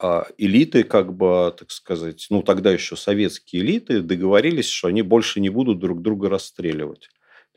[0.00, 5.40] А, элиты, как бы, так сказать, ну, тогда еще советские элиты договорились, что они больше
[5.40, 7.10] не будут друг друга расстреливать.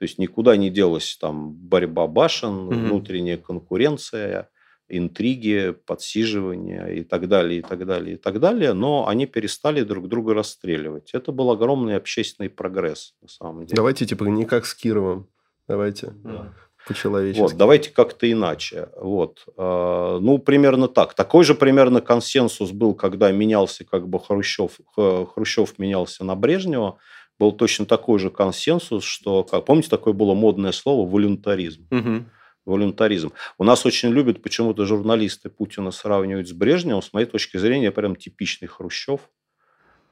[0.04, 2.74] То есть никуда не делась там борьба башен, угу.
[2.74, 4.50] внутренняя конкуренция,
[4.90, 8.74] интриги, подсиживания и так далее, и так далее, и так далее.
[8.74, 11.12] Но они перестали друг друга расстреливать.
[11.14, 13.78] Это был огромный общественный прогресс на самом деле.
[13.78, 15.30] Давайте типа не как с Кировым.
[15.70, 16.12] Давайте.
[16.22, 16.54] Да.
[16.86, 17.40] По-человечески.
[17.40, 18.90] Вот, давайте как-то иначе.
[19.00, 19.46] Вот.
[19.56, 21.14] А, ну, примерно так.
[21.14, 27.00] Такой же примерно консенсус был, когда менялся как бы Хрущев, Хрущев менялся на Брежнева
[27.40, 31.88] был точно такой же консенсус, что, как, помните, такое было модное слово волюнтаризм.
[31.92, 32.26] Угу.
[32.66, 33.34] Волюнтаризм.
[33.58, 37.02] У нас очень любят почему-то журналисты Путина сравнивать с Брежневым.
[37.02, 39.22] С моей точки зрения, прям типичный Хрущев.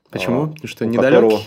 [0.10, 0.44] Почему?
[0.44, 1.22] А, Потому что недалекий?
[1.22, 1.42] Которого...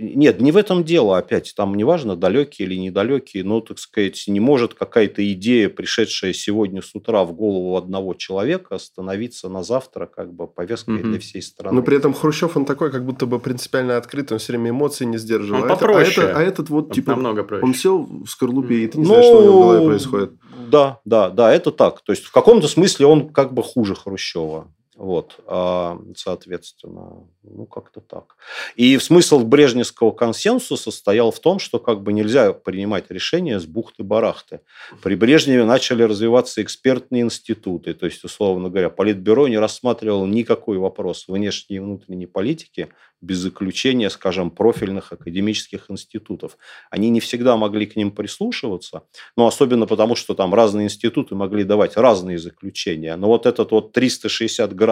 [0.00, 1.52] Нет, не в этом дело опять.
[1.56, 6.94] Там неважно, далекие или недалекие, но, так сказать, не может какая-то идея, пришедшая сегодня с
[6.94, 11.08] утра в голову одного человека, становиться на завтра как бы повесткой угу.
[11.08, 11.74] для всей страны.
[11.74, 15.04] Но при этом Хрущев, он такой, как будто бы принципиально открыт, он все время эмоции
[15.04, 15.62] не сдерживал.
[15.62, 16.12] Он а попроще.
[16.12, 17.64] Это, а, это, а этот вот, типа, намного проще.
[17.64, 20.32] он сел в скорлупе, и ты не ну, знаешь, что у него в голове происходит.
[20.70, 22.02] Да, да, да, это так.
[22.02, 24.72] То есть, в каком-то смысле он как бы хуже Хрущева.
[24.98, 28.34] Вот, а, соответственно, ну, как-то так.
[28.74, 34.58] И смысл Брежневского консенсуса состоял в том, что как бы нельзя принимать решения с бухты-барахты.
[35.00, 41.28] При Брежневе начали развиваться экспертные институты, то есть, условно говоря, Политбюро не рассматривало никакой вопрос
[41.28, 42.88] внешней и внутренней политики
[43.20, 46.56] без заключения, скажем, профильных академических институтов.
[46.90, 49.02] Они не всегда могли к ним прислушиваться,
[49.36, 53.16] но особенно потому, что там разные институты могли давать разные заключения.
[53.16, 54.87] Но вот этот вот 360 градусов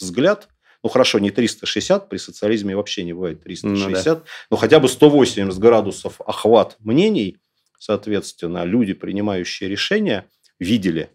[0.00, 0.48] взгляд,
[0.82, 4.22] ну хорошо, не 360, при социализме вообще не бывает 360, ну, да.
[4.50, 7.38] но хотя бы 180 градусов охват мнений,
[7.78, 10.26] соответственно, люди, принимающие решения,
[10.58, 11.10] видели.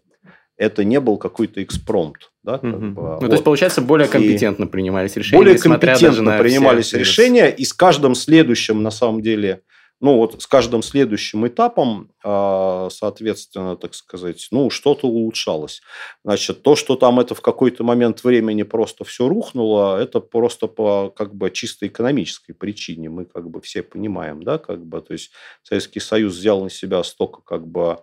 [0.56, 2.30] Это не был какой-то экспромт.
[2.42, 2.86] Да, как угу.
[2.86, 3.20] бы, ну, вот.
[3.20, 5.38] то есть, получается, более компетентно и принимались решения.
[5.38, 6.98] Более компетентно принимались все...
[6.98, 9.62] решения, и с каждым следующим, на самом деле,
[10.02, 15.80] ну вот с каждым следующим этапом, а, соответственно, так сказать, ну что-то улучшалось.
[16.24, 21.10] Значит, то, что там это в какой-то момент времени просто все рухнуло, это просто по
[21.10, 23.08] как бы чисто экономической причине.
[23.10, 25.30] Мы как бы все понимаем, да, как бы, то есть
[25.62, 28.00] Советский Союз взял на себя столько как бы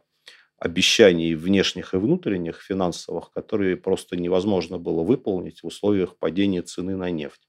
[0.57, 7.09] обещаний внешних и внутренних финансовых, которые просто невозможно было выполнить в условиях падения цены на
[7.12, 7.48] нефть.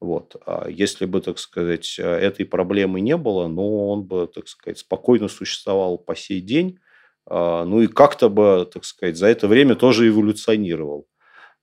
[0.00, 0.36] Вот.
[0.46, 5.28] А если бы, так сказать, этой проблемы не было, но он бы, так сказать, спокойно
[5.28, 6.78] существовал по сей день,
[7.28, 11.06] а, ну и как-то бы, так сказать, за это время тоже эволюционировал.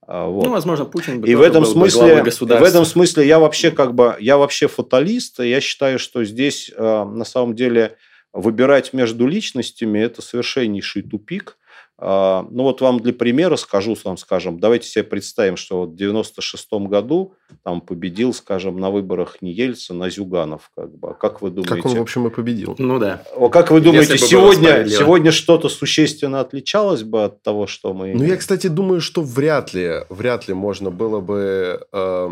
[0.06, 0.46] А, вот.
[0.46, 4.16] Ну, возможно, Путин бы и в этом смысле, в этом смысле я вообще как бы
[4.20, 7.98] я вообще фаталист, и я считаю, что здесь на самом деле
[8.34, 11.58] выбирать между личностями– это совершеннейший тупик.
[12.00, 15.96] А, ну вот вам для примера скажу, вам скажем, давайте себе представим, что вот в
[15.96, 20.72] 96 году там победил, скажем, на выборах не Ельцин, а Зюганов.
[20.76, 21.14] Как, бы.
[21.14, 21.76] как вы думаете?
[21.76, 22.76] Как он, в общем, и победил.
[22.78, 23.24] Ну да.
[23.52, 28.14] Как вы думаете, сегодня, сегодня что-то существенно отличалось бы от того, что мы...
[28.14, 32.30] Ну я, кстати, думаю, что вряд ли, вряд ли можно было бы э,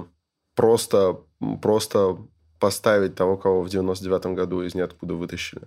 [0.55, 1.19] просто,
[1.61, 2.17] просто
[2.61, 5.63] поставить того, кого в 99-м году из ниоткуда вытащили.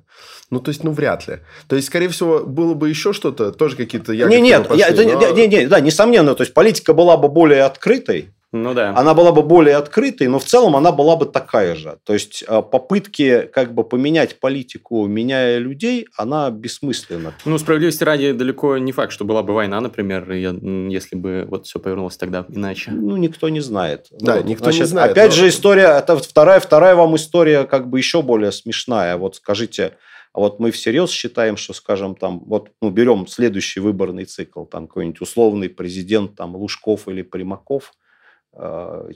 [0.51, 1.41] Ну, то есть, ну, вряд ли.
[1.69, 4.15] То есть, скорее всего, было бы еще что-то, тоже какие-то...
[4.15, 5.31] Не, нет, я, это, но...
[5.33, 6.35] не, не, да, несомненно.
[6.35, 8.95] То есть, политика была бы более открытой, ну да.
[8.97, 11.99] Она была бы более открытой, но в целом она была бы такая же.
[12.05, 17.35] То есть а, попытки как бы поменять политику, меняя людей, она бессмысленна.
[17.45, 21.81] Ну, справедливости ради, далеко не факт, что была бы война, например, если бы вот все
[21.81, 22.93] повернулось тогда иначе.
[22.93, 24.07] Ну, никто не знает.
[24.13, 25.11] Да, ну, никто значит, не знает.
[25.11, 25.37] Опять но...
[25.37, 29.17] же, история, это вторая, вторая вам история как бы еще более смешная.
[29.17, 29.97] Вот скажите,
[30.33, 34.87] а вот мы всерьез считаем, что, скажем, там, вот, ну, берем следующий выборный цикл, там,
[34.87, 38.04] какой-нибудь условный президент, там, Лужков или Примаков– Э,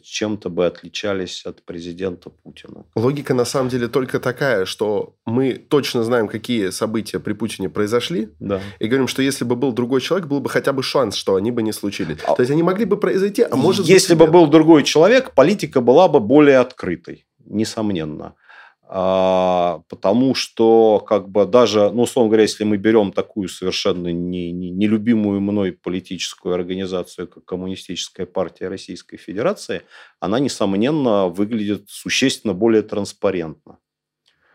[0.02, 2.84] чем-то бы отличались от президента Путина.
[2.96, 8.30] Логика на самом деле только такая, что мы точно знаем, какие события при Путине произошли,
[8.40, 8.60] да.
[8.78, 11.50] и говорим, что если бы был другой человек, был бы хотя бы шанс, что они
[11.50, 12.18] бы не случились.
[12.26, 12.34] А...
[12.34, 15.80] То есть они могли бы произойти, а может Если быть, бы был другой человек, политика
[15.80, 18.34] была бы более открытой, несомненно.
[18.90, 24.50] А, потому что как бы даже, ну, условно говоря, если мы берем такую совершенно не,
[24.50, 29.82] не, нелюбимую мной политическую организацию, как Коммунистическая партия Российской Федерации,
[30.20, 33.78] она, несомненно, выглядит существенно более транспарентно.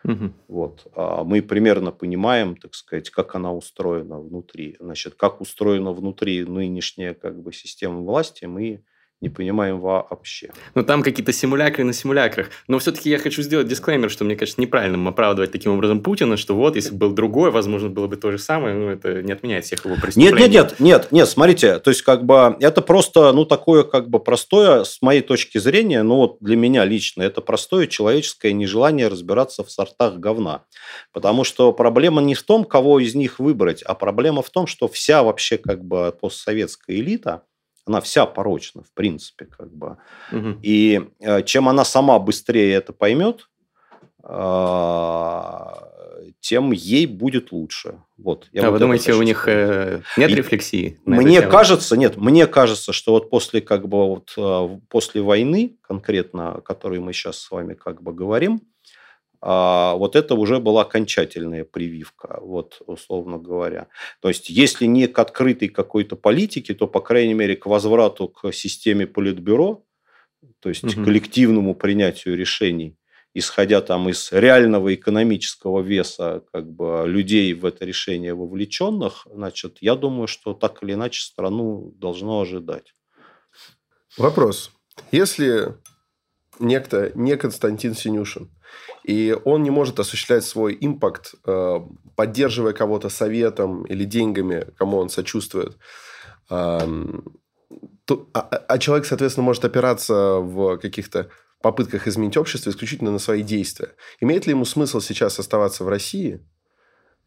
[0.04, 0.32] Угу.
[0.48, 0.88] Вот.
[0.96, 4.78] А мы примерно понимаем, так сказать, как она устроена внутри.
[4.80, 8.84] Значит, как устроена внутри нынешняя как бы, система власти, мы
[9.24, 10.52] не понимаем вообще.
[10.76, 12.48] Ну, там какие-то симулякры на симулякрах.
[12.68, 16.56] Но все-таки я хочу сделать дисклеймер, что мне кажется неправильным оправдывать таким образом Путина, что
[16.56, 19.66] вот, если бы был другой, возможно, было бы то же самое, ну, это не отменяет
[19.66, 20.32] всех его преступлений.
[20.32, 24.10] Нет, нет, нет, нет, нет, смотрите, то есть, как бы, это просто, ну, такое, как
[24.10, 29.08] бы, простое, с моей точки зрения, ну, вот для меня лично, это простое человеческое нежелание
[29.08, 30.66] разбираться в сортах говна.
[31.14, 34.90] Потому что проблема не в том, кого из них выбрать, а проблема в том, что
[34.90, 37.44] вся вообще, как бы, постсоветская элита,
[37.86, 39.98] она вся порочна, в принципе, как бы.
[40.32, 40.60] Угу.
[40.62, 43.50] И э, чем она сама быстрее это поймет,
[44.24, 45.60] э,
[46.40, 48.02] тем ей будет лучше.
[48.18, 48.48] Вот.
[48.52, 51.00] Я а вот вы думаете, у них э, нет и рефлексии?
[51.06, 56.62] Мне кажется, нет, мне кажется, что вот после как бы вот после войны конкретно, о
[56.62, 58.62] которой мы сейчас с вами как бы говорим,
[59.46, 63.88] а, вот это уже была окончательная прививка, вот, условно говоря.
[64.22, 68.54] То есть, если не к открытой какой-то политике, то, по крайней мере, к возврату к
[68.54, 69.84] системе политбюро,
[70.62, 71.04] то есть угу.
[71.04, 72.98] коллективному принятию решений,
[73.34, 79.96] исходя там из реального экономического веса как бы, людей в это решение вовлеченных, значит, я
[79.96, 82.96] думаю, что так или иначе страну должно ожидать.
[84.18, 84.72] Вопрос.
[85.12, 85.76] Если
[86.60, 88.50] некто, не Константин Синюшин,
[89.04, 91.80] и он не может осуществлять свой импакт, э,
[92.16, 95.78] поддерживая кого-то советом или деньгами, кому он сочувствует.
[96.50, 96.88] а,
[98.34, 101.30] а, а человек, соответственно, может опираться в каких-то
[101.64, 103.90] попытках изменить общество исключительно на свои действия.
[104.20, 106.46] Имеет ли ему смысл сейчас оставаться в России,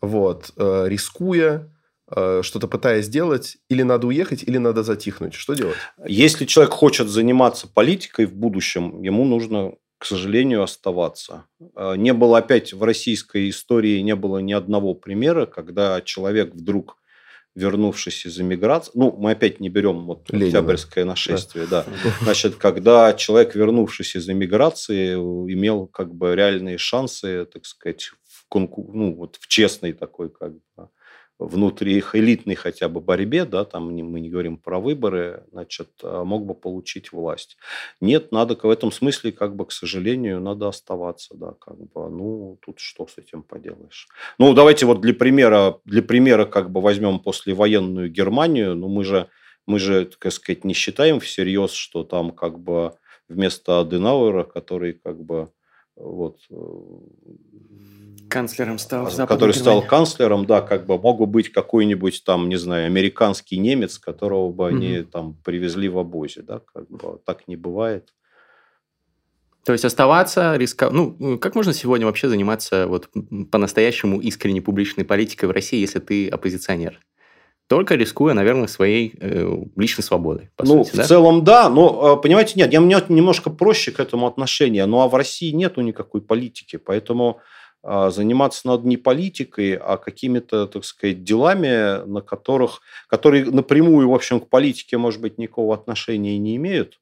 [0.03, 1.73] вот, э, рискуя,
[2.15, 5.35] э, что-то пытаясь сделать, или надо уехать, или надо затихнуть?
[5.35, 5.77] Что делать?
[6.07, 11.47] Если человек хочет заниматься политикой в будущем, ему нужно, к сожалению, оставаться.
[11.75, 16.99] Э, не было опять в российской истории не было ни одного примера, когда человек вдруг
[17.55, 20.59] вернувшись из эмиграции, ну, мы опять не берем вот Ленина.
[20.59, 21.85] Октябрьское нашествие, да.
[21.85, 22.11] да.
[22.21, 28.91] Значит, когда человек, вернувшись из эмиграции, имел как бы реальные шансы, так сказать, в, конку...
[28.93, 30.91] ну, вот в честной такой как бы
[31.39, 36.25] внутри их элитной хотя бы борьбе, да, там мы не говорим про выборы, значит, а,
[36.25, 37.59] мог бы получить власть.
[38.01, 42.59] Нет, надо в этом смысле, как бы, к сожалению, надо оставаться, да, как бы, ну,
[42.65, 44.09] тут что с этим поделаешь.
[44.39, 49.29] Ну, давайте вот для примера, для примера, как бы, возьмем послевоенную Германию, ну, мы же,
[49.67, 52.95] мы же, так сказать, не считаем всерьез, что там, как бы,
[53.29, 55.51] вместо Аденауэра, который, как бы,
[55.97, 56.57] вот, э,
[58.29, 59.11] канцлером стал.
[59.27, 63.99] Который стал канцлером, да, как бы мог бы быть какой-нибудь там, не знаю, американский немец,
[63.99, 65.09] которого бы они угу.
[65.09, 68.13] там привезли в обозе, да, как бы так не бывает.
[69.65, 70.95] То есть оставаться, рисковать.
[70.95, 73.09] Ну, как можно сегодня вообще заниматься вот
[73.51, 77.01] по-настоящему искренней публичной политикой в России, если ты оппозиционер?
[77.69, 80.51] Только рискуя, наверное, своей э, личной свободой.
[80.59, 81.05] ну, сути, в да?
[81.05, 81.69] целом, да.
[81.69, 84.87] Но, э, понимаете, нет, я, у меня немножко проще к этому отношение.
[84.87, 86.77] Ну, а в России нету никакой политики.
[86.77, 87.41] Поэтому
[87.89, 94.15] а, заниматься надо не политикой, а какими-то, так сказать, делами, на которых, которые напрямую, в
[94.15, 96.99] общем, к политике, может быть, никакого отношения не имеют.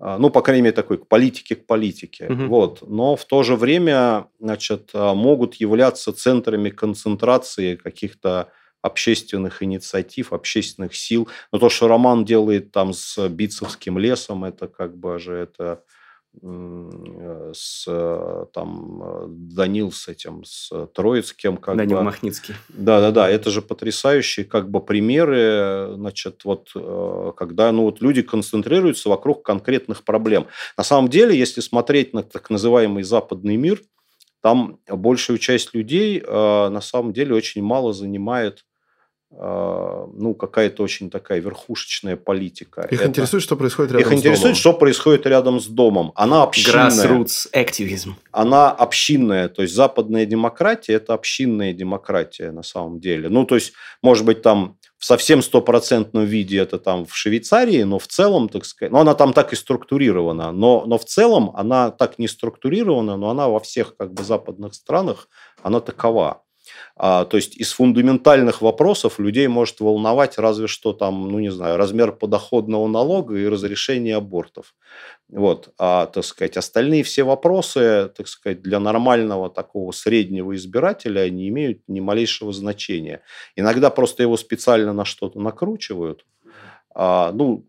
[0.00, 2.28] А, ну, по крайней мере, такой к политике, к политике.
[2.28, 2.44] Угу.
[2.46, 2.88] Вот.
[2.88, 8.48] Но в то же время, значит, а, могут являться центрами концентрации каких-то
[8.82, 11.28] общественных инициатив, общественных сил.
[11.52, 15.82] Но то, что Роман делает там с Битцевским лесом, это как бы же это
[16.42, 17.84] Э, с
[18.52, 21.56] там э, Данил с этим, с Троицким.
[21.56, 22.04] Как Данил бы.
[22.04, 22.54] Махницкий.
[22.68, 29.08] Да-да-да, это же потрясающие как бы примеры, значит, вот э, когда ну, вот люди концентрируются
[29.08, 30.46] вокруг конкретных проблем.
[30.76, 33.80] На самом деле, если смотреть на так называемый западный мир,
[34.42, 38.64] там большую часть людей на самом деле очень мало занимает
[39.30, 42.82] ну, какая-то очень такая верхушечная политика.
[42.82, 43.08] Их Это...
[43.08, 44.56] интересует, что происходит рядом Их с интересует, домом.
[44.56, 46.12] что происходит рядом с домом.
[46.14, 46.90] Она общинная.
[46.90, 48.16] Grassroots активизм.
[48.30, 49.48] Она общинная.
[49.48, 53.28] То есть, западная демократия– это общинная демократия на самом деле.
[53.28, 57.98] Ну, то есть, может быть, там в совсем стопроцентном виде это там в Швейцарии, но
[57.98, 61.90] в целом, так сказать, ну, она там так и структурирована, но, но в целом она
[61.90, 65.28] так не структурирована, но она во всех как бы западных странах,
[65.62, 66.42] она такова.
[66.98, 71.76] А, то есть из фундаментальных вопросов людей может волновать разве что там, ну не знаю,
[71.76, 74.74] размер подоходного налога и разрешение абортов.
[75.28, 81.48] Вот, а, так сказать, остальные все вопросы, так сказать, для нормального такого среднего избирателя они
[81.48, 83.20] имеют ни малейшего значения.
[83.56, 86.24] Иногда просто его специально на что-то накручивают.
[86.94, 87.66] А, ну,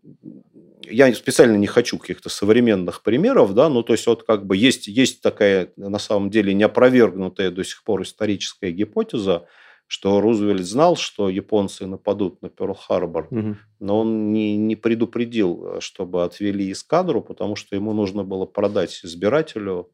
[0.84, 4.86] я специально не хочу каких-то современных примеров, да, ну, то есть, вот как бы есть,
[4.86, 9.46] есть такая, на самом деле, неопровергнутая до сих пор историческая гипотеза,
[9.86, 13.56] что Рузвельт знал, что японцы нападут на Перл-Харбор, угу.
[13.80, 19.90] но он не, не предупредил, чтобы отвели эскадру, потому что ему нужно было продать избирателю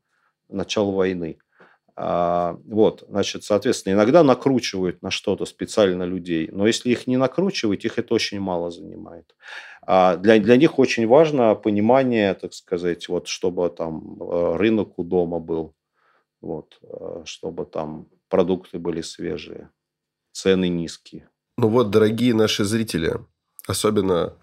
[0.49, 1.39] начало войны.
[1.97, 7.85] А, вот, значит, соответственно, иногда накручивают на что-то специально людей, но если их не накручивать,
[7.85, 9.35] их это очень мало занимает.
[9.87, 15.05] А для, для них очень важно понимание, так сказать, вот, чтобы там э, рынок у
[15.05, 15.75] дома был,
[16.41, 19.71] вот, э, чтобы там продукты были свежие,
[20.33, 21.29] цены низкие.
[21.57, 23.21] Ну вот, дорогие наши зрители,
[23.69, 24.37] особенно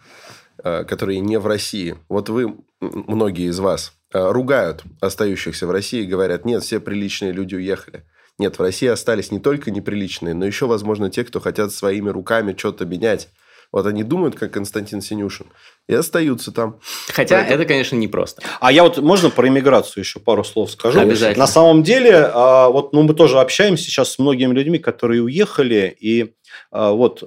[0.63, 6.45] э, которые не в России, вот вы, многие из вас, ругают остающихся в России говорят,
[6.45, 8.06] нет, все приличные люди уехали.
[8.38, 12.56] Нет, в России остались не только неприличные, но еще, возможно, те, кто хотят своими руками
[12.58, 13.30] что-то менять.
[13.71, 15.47] Вот они думают, как Константин Синюшин,
[15.87, 16.79] и остаются там.
[17.09, 17.55] Хотя Поэтому...
[17.55, 18.41] это, конечно, непросто.
[18.59, 20.99] А я вот, можно про иммиграцию еще пару слов скажу?
[20.99, 21.43] Обязательно.
[21.43, 25.95] На самом деле, а, вот ну, мы тоже общаемся сейчас с многими людьми, которые уехали,
[25.99, 26.33] и
[26.71, 27.21] а, вот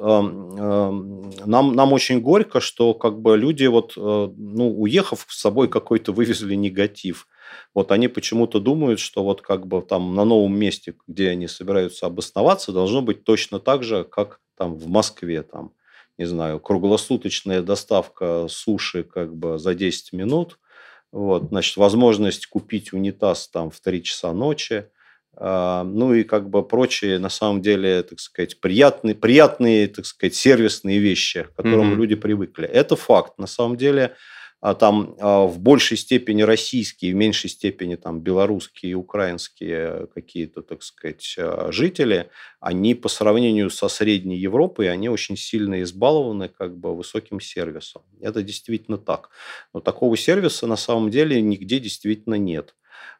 [1.46, 6.12] нам, нам очень горько, что как бы люди, вот, э, ну, уехав с собой какой-то
[6.12, 7.26] вывезли негатив.
[7.74, 12.06] Вот они почему-то думают, что вот как бы там на новом месте, где они собираются
[12.06, 15.42] обосноваться, должно быть точно так же, как там в Москве.
[15.42, 15.72] Там
[16.18, 20.58] не знаю, круглосуточная доставка суши как бы за 10 минут,
[21.12, 24.86] вот, значит, возможность купить унитаз там в 3 часа ночи,
[25.36, 30.34] а, ну и как бы прочие, на самом деле, так сказать, приятные, приятные так сказать,
[30.34, 31.96] сервисные вещи, к которым mm-hmm.
[31.96, 32.66] люди привыкли.
[32.66, 33.38] Это факт.
[33.38, 34.14] На самом деле,
[34.72, 40.82] там а, в большей степени российские, в меньшей степени там белорусские и украинские какие-то, так
[40.82, 41.36] сказать,
[41.68, 48.00] жители, они по сравнению со Средней Европой, они очень сильно избалованы как бы высоким сервисом.
[48.22, 49.28] Это действительно так.
[49.74, 52.74] Но такого сервиса на самом деле нигде действительно нет.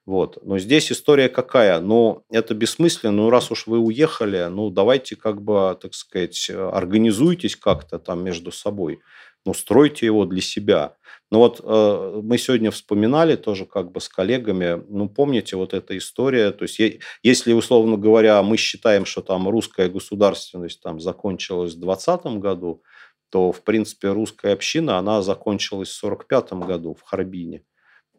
[0.07, 0.39] Вот.
[0.43, 1.81] Но здесь история какая?
[1.81, 3.13] Ну, это бессмысленно.
[3.13, 8.53] Ну, раз уж вы уехали, ну, давайте как бы, так сказать, организуйтесь как-то там между
[8.53, 9.01] собой.
[9.45, 10.97] Ну, стройте его для себя.
[11.31, 15.97] Ну, вот э, мы сегодня вспоминали тоже как бы с коллегами, ну, помните вот эта
[15.99, 16.81] история, то есть
[17.23, 22.83] если, условно говоря, мы считаем, что там русская государственность там закончилась в 2020 году,
[23.31, 27.65] то, в принципе, русская община, она закончилась в 1945 году в Харбине.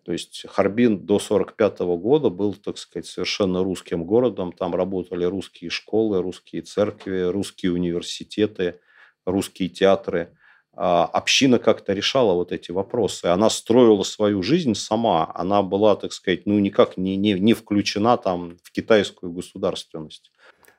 [0.05, 4.51] То есть Харбин до 1945 года был, так сказать, совершенно русским городом.
[4.51, 8.79] Там работали русские школы, русские церкви, русские университеты,
[9.25, 10.37] русские театры.
[10.77, 13.25] А община как-то решала вот эти вопросы.
[13.25, 15.31] Она строила свою жизнь сама.
[15.33, 20.31] Она была, так сказать, ну никак не, не, не включена там в китайскую государственность.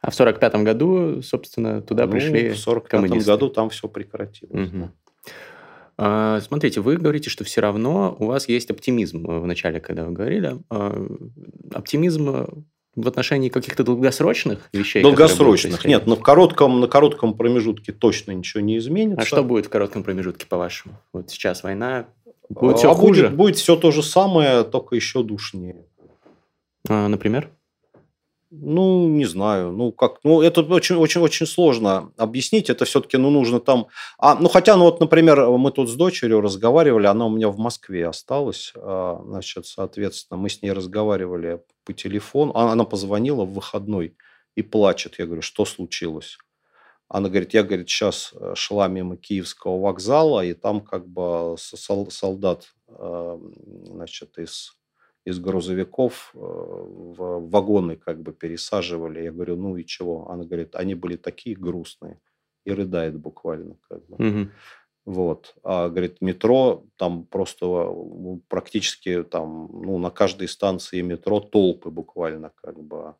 [0.02, 4.68] А в 1945 году, собственно, туда ну, пришли В 1945 году там все прекратилось.
[4.68, 4.90] Угу.
[5.98, 10.04] А, смотрите, вы говорите, что все равно у вас есть оптимизм э, в начале, когда
[10.04, 10.58] вы говорили.
[10.68, 11.06] А,
[11.72, 12.66] оптимизм
[12.96, 15.02] в отношении каких-то долгосрочных вещей?
[15.02, 15.84] Долгосрочных.
[15.84, 19.22] Нет, но в коротком, на коротком промежутке точно ничего не изменится.
[19.22, 20.94] А что будет в коротком промежутке, по-вашему?
[21.12, 22.06] Вот сейчас война,
[22.48, 23.24] будет все а хуже?
[23.24, 25.84] Будет, будет все то же самое, только еще душнее.
[26.88, 27.50] А, например?
[28.50, 29.72] Ну, не знаю.
[29.72, 32.70] Ну, как, ну, это очень, очень, очень сложно объяснить.
[32.70, 33.88] Это все-таки, ну, нужно там...
[34.18, 37.58] А, ну, хотя, ну, вот, например, мы тут с дочерью разговаривали, она у меня в
[37.58, 43.54] Москве осталась, а, значит, соответственно, мы с ней разговаривали по телефону, она, она позвонила в
[43.54, 44.16] выходной
[44.56, 45.18] и плачет.
[45.18, 46.38] Я говорю, что случилось?
[47.08, 52.74] Она говорит, я, говорит, сейчас э, шла мимо Киевского вокзала, и там как бы солдат,
[52.88, 53.38] э,
[53.86, 54.76] значит, из
[55.26, 59.24] из грузовиков э, в вагоны как бы пересаживали.
[59.24, 60.30] Я говорю, ну и чего?
[60.30, 62.20] Она говорит, они были такие грустные.
[62.64, 63.76] И рыдает буквально.
[63.88, 64.16] Как бы.
[64.16, 64.50] Угу.
[65.06, 65.54] Вот.
[65.62, 72.50] А, говорит, метро, там просто ну, практически там, ну, на каждой станции метро толпы буквально
[72.56, 73.14] как бы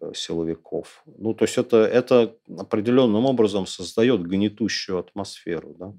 [0.00, 1.02] э, силовиков.
[1.18, 5.76] Ну, то есть это, это определенным образом создает гнетущую атмосферу.
[5.78, 5.94] Да.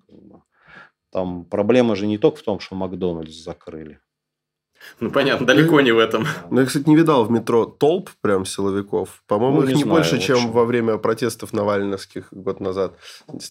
[1.12, 4.00] Там проблема же не только в том, что Макдональдс закрыли.
[5.00, 6.26] Ну, понятно, далеко не в этом.
[6.50, 9.24] Ну, я, кстати, не видал в метро толп прям силовиков.
[9.28, 12.94] По-моему, ну, их не, не знаю, больше, чем во время протестов навальновских год назад.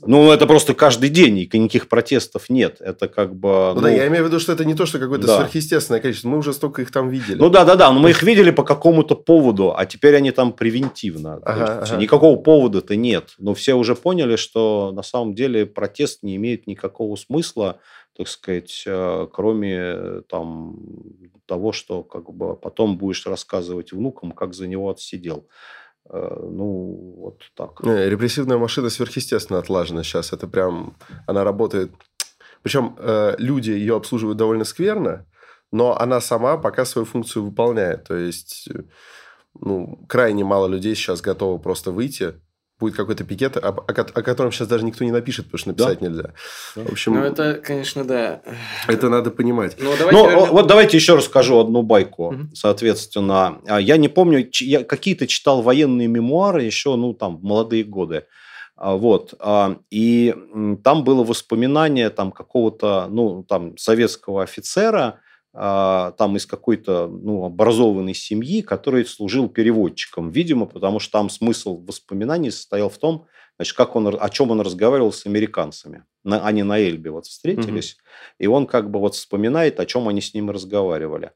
[0.03, 2.77] Ну, это просто каждый день, и никаких протестов нет.
[2.81, 3.49] Это как бы...
[3.49, 5.39] Ну, ну да, я имею в виду, что это не то, что какое-то да.
[5.39, 6.29] сверхъестественное количество.
[6.29, 7.39] Мы уже столько их там видели.
[7.39, 11.41] Ну, да-да-да, но мы их видели по какому-то поводу, а теперь они там превентивно.
[11.45, 11.97] Ага, ага.
[11.97, 13.35] Никакого повода-то нет.
[13.39, 17.81] Но все уже поняли, что на самом деле протест не имеет никакого смысла
[18.17, 20.77] так сказать, э, кроме э, там,
[21.47, 25.49] того, что как бы потом будешь рассказывать внукам, как за него отсидел.
[26.09, 27.81] Э, ну, вот так.
[27.83, 30.33] Репрессивная машина сверхъестественно отлажена сейчас.
[30.33, 30.97] Это прям...
[31.27, 31.93] Она работает...
[32.63, 32.95] Причем
[33.39, 35.27] люди ее обслуживают довольно скверно,
[35.73, 38.05] но она сама пока свою функцию выполняет.
[38.05, 38.69] То есть,
[39.59, 42.35] ну, крайне мало людей сейчас готовы просто выйти
[42.81, 46.01] будет какой-то пикет, о, о, о котором сейчас даже никто не напишет, потому что написать
[46.01, 46.09] да.
[46.09, 46.31] нельзя.
[46.75, 48.41] В общем, ну, это, конечно, да.
[48.89, 49.77] Это надо понимать.
[49.79, 50.51] Ну, давайте, ну наверное...
[50.51, 52.29] вот давайте еще расскажу одну байку.
[52.29, 52.55] Угу.
[52.55, 57.85] Соответственно, а, я не помню, я какие-то читал военные мемуары еще, ну, там, в молодые
[57.85, 58.25] годы.
[58.77, 59.35] А, вот.
[59.39, 60.35] А, и
[60.83, 65.21] там было воспоминание там какого-то, ну, там, советского офицера,
[65.53, 72.53] там из какой-то ну, образованной семьи, который служил переводчиком, видимо, потому что там смысл воспоминаний
[72.53, 73.27] состоял в том,
[73.61, 76.05] значит, как он, о чем он разговаривал с американцами.
[76.25, 78.03] На, они на Эльбе вот встретились, угу.
[78.39, 81.33] и он как бы вот вспоминает, о чем они с ним разговаривали.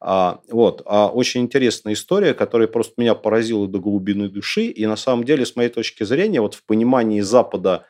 [0.00, 4.96] А, вот, а, очень интересная история, которая просто меня поразила до глубины души, и на
[4.96, 7.86] самом деле, с моей точки зрения, вот в понимании Запада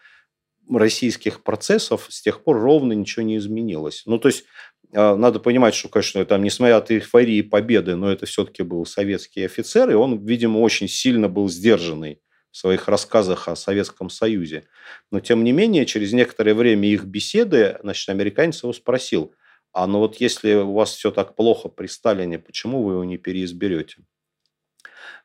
[0.71, 4.03] российских процессов с тех пор ровно ничего не изменилось.
[4.05, 8.27] Ну, то есть а, надо понимать, что, конечно, там, несмотря от эйфории победы, но это
[8.27, 12.21] все-таки был советский офицер, и он, видимо, очень сильно был сдержанный
[12.51, 14.65] в своих рассказах о Советском Союзе.
[15.11, 19.35] Но, тем не менее, через некоторое время их беседы, значит, американец его спросил,
[19.73, 23.19] а ну вот если у вас все так плохо при Сталине, почему вы его не
[23.19, 24.03] переизберете?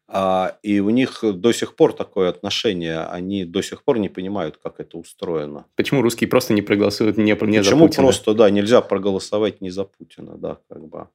[0.08, 4.58] А, и у них до сих пор такое отношение, они до сих пор не понимают,
[4.58, 5.66] как это устроено.
[5.76, 7.88] Почему русские просто не проголосуют не, не Почему за Путина?
[7.88, 11.08] Почему просто, да, нельзя проголосовать не за Путина, да, как бы.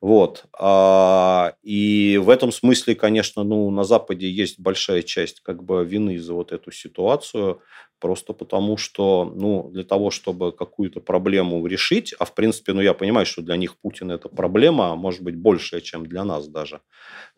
[0.00, 0.44] Вот.
[0.58, 5.84] А, и И в этом смысле, конечно, ну, на Западе есть большая часть как бы
[5.84, 7.60] вины за вот эту ситуацию,
[7.98, 12.94] просто потому что, ну, для того, чтобы какую-то проблему решить, а в принципе, ну, я
[12.94, 16.80] понимаю, что для них Путин это проблема, а может быть, большая, чем для нас даже,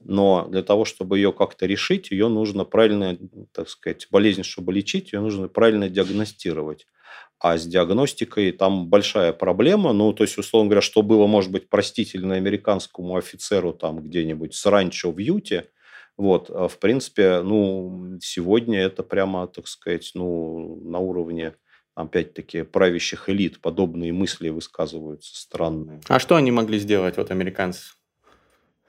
[0.00, 3.16] но для того, чтобы ее как-то решить, ее нужно правильно,
[3.52, 6.86] так сказать, болезнь, чтобы лечить, ее нужно правильно диагностировать.
[7.38, 9.92] А с диагностикой там большая проблема.
[9.92, 14.66] Ну, то есть, условно говоря, что было, может быть, простительно американскому офицеру там где-нибудь с
[14.66, 15.70] ранчо в Юте,
[16.16, 21.54] вот, а в принципе, ну, сегодня это прямо, так сказать, ну, на уровне
[21.94, 26.00] опять-таки, правящих элит подобные мысли высказываются странные.
[26.08, 27.92] А что они могли сделать, вот американцы?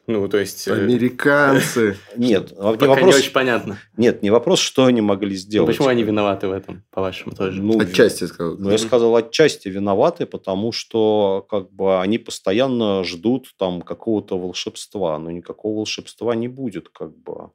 [0.10, 0.68] Ну, то есть...
[0.68, 1.96] Э, Американцы.
[2.18, 3.14] Нет, а не вопрос...
[3.14, 3.78] не очень понятно.
[3.96, 5.68] Нет, не вопрос, что они могли сделать.
[5.68, 7.62] почему они виноваты в этом, по-вашему, тоже?
[7.62, 8.58] Ну, отчасти сказал.
[8.58, 15.20] Ну, я сказал, отчасти виноваты, потому что как бы они постоянно ждут там какого-то волшебства,
[15.20, 17.52] но никакого волшебства не будет, как бы.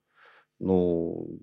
[0.61, 1.41] Ну,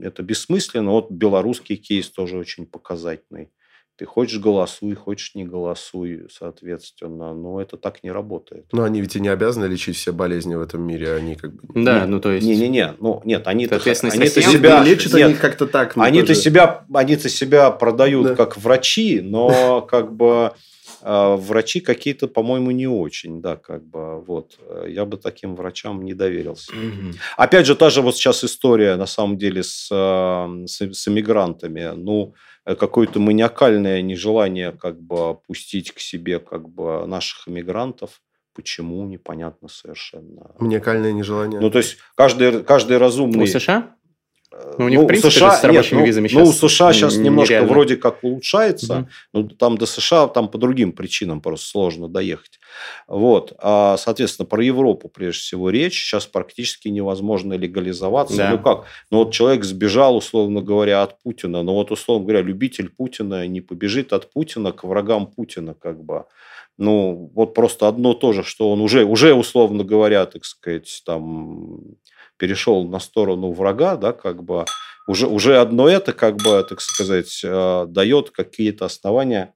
[0.00, 0.92] это бессмысленно.
[0.92, 3.50] Вот белорусский кейс тоже очень показательный.
[3.98, 7.34] Ты хочешь голосуй, хочешь не голосуй, соответственно.
[7.34, 8.66] Но это так не работает.
[8.72, 11.12] Но они ведь и не обязаны лечить все болезни в этом мире.
[11.12, 11.84] Они как бы...
[11.84, 12.46] Да, нет, ну то есть...
[12.46, 12.94] Не-не-не.
[12.98, 14.82] Ну, нет, они-то, они-то себя...
[14.82, 15.94] Лечат нет, они как-то так.
[15.96, 18.34] Ну, они-то себя, они-то себя продают да.
[18.34, 20.52] как врачи, но как бы
[21.02, 24.58] врачи какие-то, по-моему, не очень, да, как бы, вот.
[24.86, 26.72] Я бы таким врачам не доверился.
[26.72, 27.12] Угу.
[27.36, 31.92] Опять же, та же вот сейчас история, на самом деле, с, а, с, с эмигрантами.
[31.96, 32.34] Ну,
[32.64, 38.20] Э, какое-то маниакальное нежелание как бы пустить к себе как бы наших иммигрантов.
[38.54, 40.54] Почему, непонятно совершенно.
[40.58, 41.58] Маниакальное нежелание?
[41.58, 43.44] Ну, то есть, каждый, каждый разумный...
[43.44, 43.96] У США?
[44.78, 46.68] Ну, у них, ну, в принципе, США, с рабочими нет, визами ну, сейчас Ну, у
[46.68, 47.72] США сейчас немножко нереально.
[47.72, 48.98] вроде как улучшается.
[48.98, 49.08] Угу.
[49.32, 52.58] Ну, там до США там по другим причинам просто сложно доехать.
[53.06, 53.54] Вот.
[53.58, 56.02] А, соответственно, про Европу прежде всего речь.
[56.02, 58.36] Сейчас практически невозможно легализоваться.
[58.36, 58.50] Да.
[58.50, 58.84] Ну, как?
[59.10, 61.62] Ну, вот человек сбежал, условно говоря, от Путина.
[61.62, 66.24] Но вот, условно говоря, любитель Путина не побежит от Путина к врагам Путина, как бы.
[66.78, 71.80] Ну, вот просто одно то же, что он уже, уже условно говоря, так сказать, там
[72.42, 74.64] перешел на сторону врага, да, как бы
[75.06, 79.54] уже, уже одно это, как бы, так сказать, э, дает какие-то основания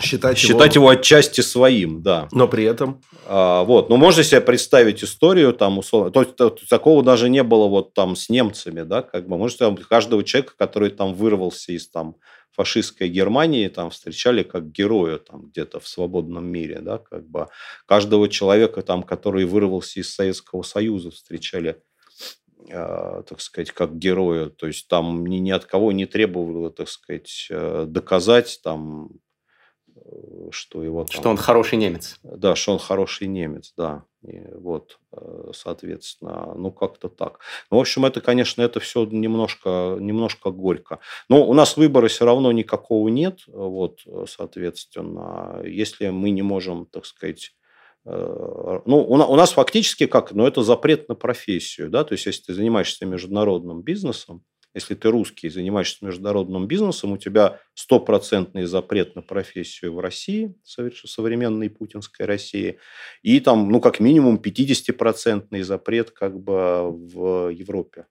[0.00, 0.90] считать, считать его...
[0.90, 2.28] его отчасти своим, да.
[2.32, 3.02] Но при этом...
[3.26, 7.68] А, вот, но можно себе представить историю там условно, то, то, такого даже не было
[7.68, 11.90] вот там с немцами, да, как бы, может, там каждого человека, который там вырвался из
[11.90, 12.16] там
[12.52, 17.48] фашистской Германии там встречали как героя там где-то в свободном мире, да, как бы
[17.86, 21.82] каждого человека там, который вырвался из Советского Союза, встречали
[22.68, 24.48] э, так сказать, как героя.
[24.48, 29.10] То есть там ни, ни от кого не требовало, так сказать, э, доказать там
[30.50, 31.04] что его...
[31.04, 32.18] Там, что он хороший немец.
[32.22, 34.04] Да, что он хороший немец, да.
[34.22, 37.40] И вот, э, соответственно, ну, как-то так.
[37.70, 41.00] Ну, в общем, это, конечно, это все немножко, немножко горько.
[41.28, 43.40] Но у нас выбора все равно никакого нет.
[43.46, 47.54] Вот, соответственно, если мы не можем, так сказать,
[48.04, 50.32] э, ну, у нас фактически как?
[50.32, 54.44] Ну, это запрет на профессию, да, то есть, если ты занимаешься международным бизнесом,
[54.74, 60.54] если ты русский и занимаешься международным бизнесом, у тебя стопроцентный запрет на профессию в России,
[60.64, 62.78] современной путинской России,
[63.22, 68.06] и там, ну, как минимум 50-процентный запрет как бы в Европе.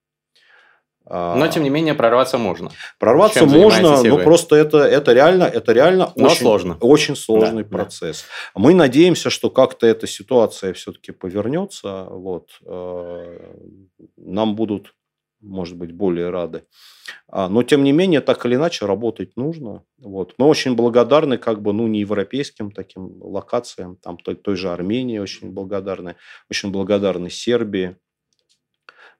[1.09, 2.71] Но, тем не менее, прорваться можно.
[2.99, 6.77] Прорваться Чем можно, но просто это, это реально, это реально но очень, сложно.
[6.79, 8.23] очень сложный да, процесс.
[8.53, 8.61] Да.
[8.61, 12.05] Мы надеемся, что как-то эта ситуация все-таки повернется.
[12.09, 12.49] Вот.
[12.65, 13.55] Э,
[14.15, 14.93] нам будут
[15.41, 16.65] может быть, более рады.
[17.27, 19.83] А, но, тем не менее, так или иначе, работать нужно.
[19.97, 20.35] Вот.
[20.37, 25.19] Мы очень благодарны как бы, ну, не европейским таким локациям, там, той, той же Армении
[25.19, 26.15] очень благодарны,
[26.49, 27.97] очень благодарны Сербии,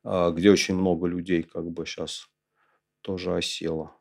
[0.04, 2.28] а, где очень много людей как бы сейчас
[3.02, 3.96] тоже осело.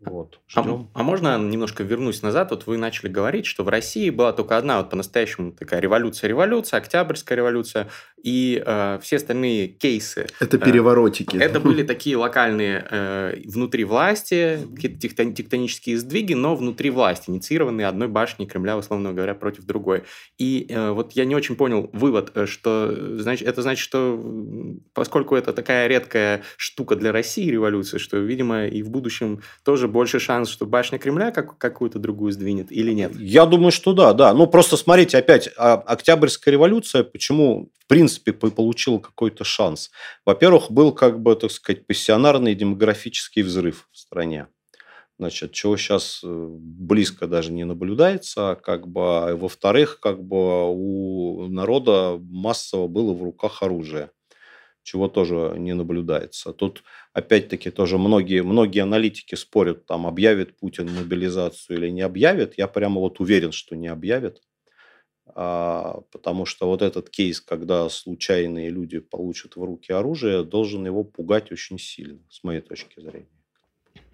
[0.00, 0.90] Вот, ждем.
[0.92, 2.50] А, а можно немножко вернусь назад?
[2.50, 7.36] Вот вы начали говорить, что в России была только одна вот по-настоящему такая революция-революция, Октябрьская
[7.36, 7.88] революция,
[8.26, 10.26] и э, все остальные кейсы...
[10.40, 11.36] Это э, переворотики.
[11.36, 17.86] Э, это были такие локальные э, внутри власти, какие-то тектонические сдвиги, но внутри власти, инициированные
[17.86, 20.02] одной башней Кремля, условно говоря, против другой.
[20.38, 24.20] И э, вот я не очень понял вывод, э, что значит, это значит, что
[24.92, 30.18] поскольку это такая редкая штука для России, революция, что, видимо, и в будущем тоже больше
[30.18, 33.12] шанс, что башня Кремля как, какую-то другую сдвинет или нет?
[33.14, 34.34] Я думаю, что да, да.
[34.34, 39.92] Ну, просто смотрите, опять, а, Октябрьская революция, почему, в принципе, получила какой-то шанс?
[40.24, 44.48] Во-первых, был, как бы, так сказать, пассионарный демографический взрыв в стране.
[45.20, 51.46] Значит, чего сейчас э, близко даже не наблюдается, как бы, а во-вторых, как бы у
[51.46, 54.10] народа массово было в руках оружие,
[54.82, 56.52] чего тоже не наблюдается.
[56.52, 56.82] Тут,
[57.12, 62.58] опять-таки, тоже многие, многие аналитики спорят, там, объявит Путин мобилизацию или не объявит.
[62.58, 64.42] Я прямо вот уверен, что не объявит.
[65.38, 71.04] А, потому что вот этот кейс, когда случайные люди получат в руки оружие, должен его
[71.04, 73.28] пугать очень сильно, с моей точки зрения.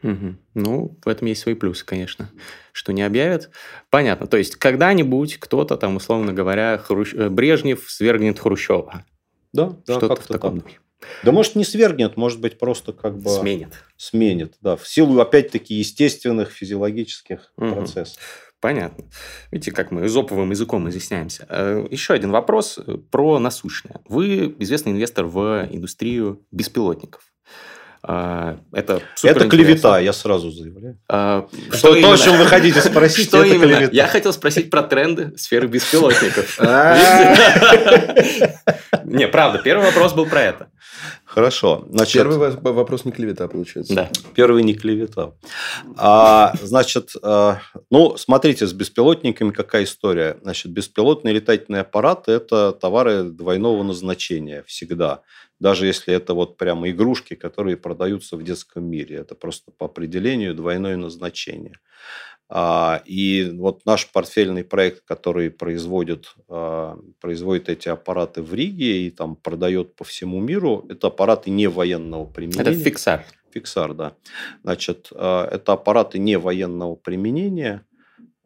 [0.03, 0.35] Угу.
[0.55, 2.29] Ну, в этом есть свои плюсы, конечно,
[2.73, 3.51] что не объявят.
[3.89, 4.27] Понятно.
[4.27, 7.15] То есть, когда-нибудь кто-то там, условно говоря, Хрущ...
[7.15, 9.05] Э, Брежнев свергнет Хрущева.
[9.53, 10.81] Да, да Что-то в таком духе.
[11.23, 13.31] Да, может, не свергнет, может быть, просто как бы...
[13.31, 13.75] Сменит.
[13.97, 14.75] Сменит, да.
[14.75, 17.73] В силу, опять-таки, естественных физиологических угу.
[17.73, 18.52] процессов.
[18.63, 19.05] Понятно.
[19.51, 21.45] Видите, как мы эзоповым языком изъясняемся.
[21.49, 22.79] Э, еще один вопрос
[23.11, 23.97] про насущное.
[24.09, 27.23] Вы известный инвестор в индустрию беспилотников.
[28.05, 30.97] А, это Это клевета, я сразу заявляю.
[31.09, 33.77] А, что, то, о чем вы хотите спросить, что это именно?
[33.77, 33.97] клевета.
[33.97, 36.57] Я хотел спросить про тренды сферы беспилотников.
[39.05, 40.71] Не, правда, первый вопрос был про это.
[41.25, 41.87] Хорошо.
[41.91, 43.95] Значит, Первый вопрос не клевета, получается.
[43.95, 44.11] Да.
[44.35, 45.33] Первый не клевета.
[45.97, 47.61] А, значит, а,
[47.91, 50.37] ну, смотрите, с беспилотниками какая история.
[50.43, 55.23] Значит, беспилотные летательные аппараты– это товары двойного назначения всегда.
[55.59, 59.17] Даже если это вот прямо игрушки, которые продаются в детском мире.
[59.17, 61.79] Это просто по определению двойное назначение.
[62.55, 69.11] А, и вот наш портфельный проект, который производит, а, производит эти аппараты в Риге и
[69.11, 72.61] там продает по всему миру, это аппараты не военного применения.
[72.61, 73.25] Это фиксар.
[73.53, 74.17] Фиксар, да.
[74.63, 77.87] Значит, а, это аппараты не военного применения,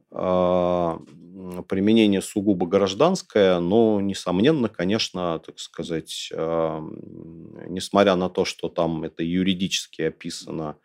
[0.08, 10.02] применение сугубо гражданское, но, несомненно, конечно, так сказать, несмотря на то, что там это юридически
[10.02, 10.76] описано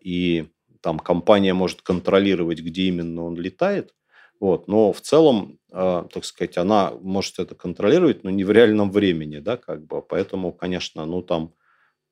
[0.00, 0.46] и
[0.80, 3.94] там компания может контролировать, где именно он летает,
[4.40, 8.90] вот, но в целом, э, так сказать, она может это контролировать, но не в реальном
[8.90, 11.52] времени, да, как бы, поэтому, конечно, ну там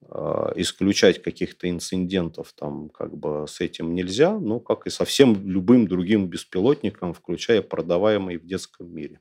[0.03, 5.49] э, исключать каких-то инцидентов там как бы с этим нельзя, ну, как и со всем
[5.49, 9.21] любым другим беспилотником, включая продаваемые в детском мире.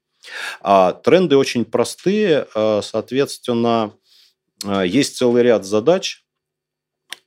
[0.59, 3.93] А тренды очень простые, э, соответственно,
[4.65, 6.25] есть целый ряд задач,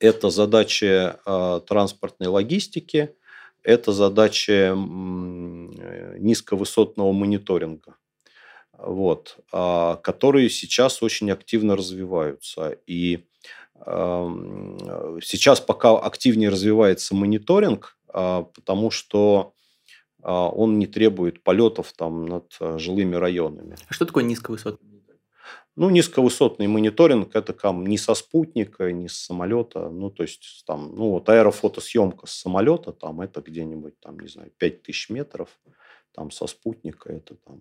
[0.00, 3.14] это задачи э, транспортной логистики,
[3.62, 4.72] это задачи
[6.18, 7.96] низковысотного мониторинга,
[8.78, 12.78] вот, э, которые сейчас очень активно развиваются.
[12.86, 13.26] И
[13.76, 19.52] э, сейчас пока активнее развивается мониторинг, потому что
[20.22, 23.76] он не требует полетов там над жилыми районами.
[23.88, 24.89] А что такое низковысотный?
[25.76, 29.88] Ну, низковысотный мониторинг– это там не со спутника, не с самолета.
[29.88, 34.52] Ну, то есть, там, ну, вот аэрофотосъемка с самолета, там, это где-нибудь, там, не знаю,
[34.58, 35.48] 5000 метров.
[36.12, 37.60] Там, со спутника это там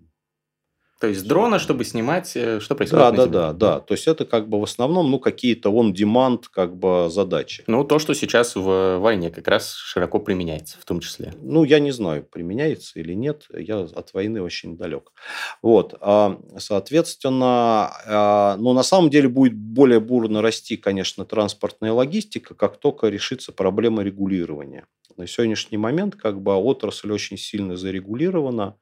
[1.00, 3.32] то есть дрона, чтобы снимать, э, что происходит да, да, Земле.
[3.32, 3.80] Да, да.
[3.80, 7.64] То есть это как бы в основном ну, какие-то on-demand как бы задачи.
[7.68, 11.34] Ну, то, что сейчас в войне как раз широко применяется в том числе.
[11.42, 13.48] Ну, я не знаю, применяется или нет.
[13.54, 15.14] Я от войны очень далек.
[15.62, 15.96] Вот.
[16.02, 22.78] А, соответственно, а, ну, на самом деле будет более бурно расти, конечно, транспортная логистика, как
[22.78, 24.86] только решится проблема регулирования.
[25.16, 28.76] На сегодняшний момент как бы отрасль очень сильно зарегулирована.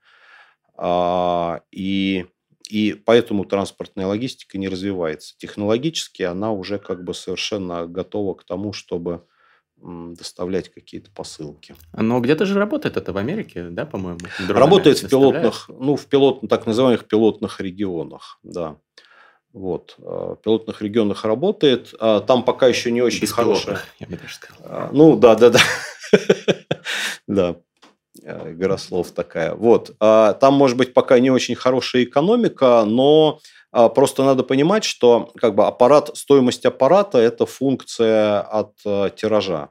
[0.78, 2.26] А, и,
[2.70, 5.36] и поэтому транспортная логистика не развивается.
[5.38, 9.24] Технологически она уже как бы совершенно готова к тому, чтобы
[9.80, 11.76] доставлять какие-то посылки.
[11.94, 14.20] Но где-то же работает это в Америке, да, по-моему?
[14.50, 18.78] Работает в пилотных, ну, в пилот, так называемых пилотных регионах, да.
[19.54, 19.96] Вот.
[20.00, 21.94] А, в пилотных регионах работает.
[22.00, 23.80] А там пока еще не очень хорошая.
[24.00, 24.90] я бы даже сказал.
[24.92, 25.60] Ну, да, да, да.
[27.28, 27.58] Да.
[28.24, 29.54] Э, Горослов такая.
[29.54, 29.96] Вот.
[30.00, 33.40] А, там, может быть, пока не очень хорошая экономика, но
[33.72, 39.70] а, просто надо понимать, что как бы аппарат, стоимость аппарата– это функция от э, тиража.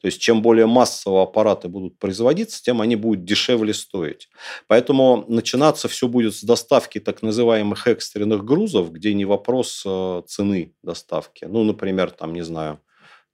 [0.00, 4.28] То есть, чем более массово аппараты будут производиться, тем они будут дешевле стоить.
[4.68, 10.74] Поэтому начинаться все будет с доставки так называемых экстренных грузов, где не вопрос э, цены
[10.82, 11.46] доставки.
[11.46, 12.80] Ну, например, там, не знаю,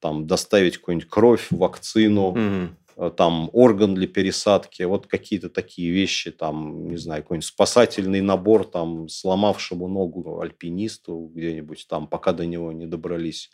[0.00, 2.68] там доставить какую-нибудь кровь, вакцину, mm-hmm
[3.16, 9.08] там орган для пересадки, вот какие-то такие вещи, там, не знаю, какой-нибудь спасательный набор там
[9.08, 13.50] сломавшему ногу альпинисту где-нибудь там, пока до него не добрались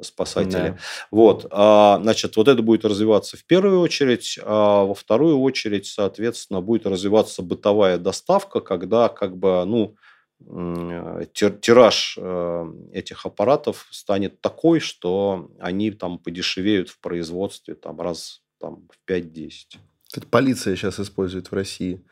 [0.00, 0.70] спасатели.
[0.70, 0.78] Да.
[1.10, 6.60] Вот, а, значит, вот это будет развиваться в первую очередь, а во вторую очередь, соответственно,
[6.60, 9.94] будет развиваться бытовая доставка, когда как бы, ну,
[11.34, 12.18] тираж
[12.92, 19.50] этих аппаратов станет такой, что они там подешевеют в производстве там, раз там, в 5-10.
[20.30, 22.02] Полиция сейчас использует в России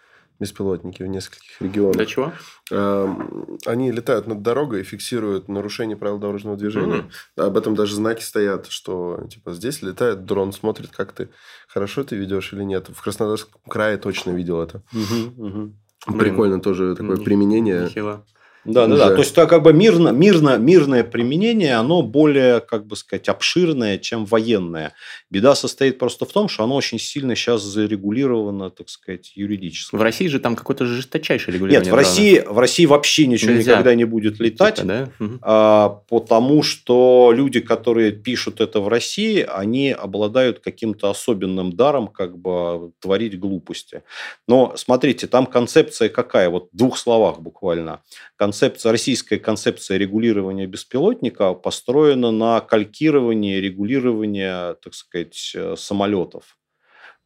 [0.41, 1.97] беспилотники в нескольких регионах.
[1.97, 2.33] Для чего?
[2.71, 7.11] Эм, они летают над дорогой и фиксируют нарушение правил дорожного движения.
[7.37, 7.47] Mm-hmm.
[7.47, 11.29] Об этом даже знаки стоят, что типа здесь летает дрон, смотрит, как ты
[11.69, 12.89] хорошо ты ведешь или нет.
[12.89, 14.83] В Краснодарском крае точно видел это.
[14.95, 15.35] Mm-hmm.
[15.37, 16.19] Mm-hmm.
[16.19, 17.85] Прикольно Блин, тоже такое применение.
[17.85, 18.25] Нехило.
[18.65, 19.09] Да, да, да.
[19.11, 23.99] То есть, это как бы мирно, мирно, мирное применение, оно более, как бы сказать, обширное,
[23.99, 24.93] чем военное.
[25.31, 29.97] Беда состоит просто в том, что оно очень сильно сейчас зарегулировано, так сказать, юридически.
[29.97, 31.85] В России же там какое-то жесточайшее регулирование.
[31.85, 33.73] Нет, в России, в России вообще ничего Нельзя.
[33.73, 35.09] никогда не будет летать, типа, да?
[35.41, 42.37] а, потому что люди, которые пишут это в России, они обладают каким-то особенным даром, как
[42.37, 44.03] бы творить глупости.
[44.47, 46.51] Но смотрите, там концепция какая?
[46.51, 48.03] Вот в двух словах буквально
[48.51, 56.57] концепция, российская концепция регулирования беспилотника построена на калькировании регулирования, так сказать, э, самолетов.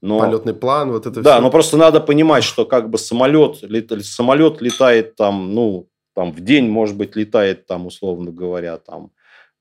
[0.03, 1.41] Но, Полетный план, вот это Да, все.
[1.41, 3.65] но просто надо понимать, что как бы самолет,
[4.03, 9.11] самолет летает там, ну, там в день, может быть, летает там, условно говоря, там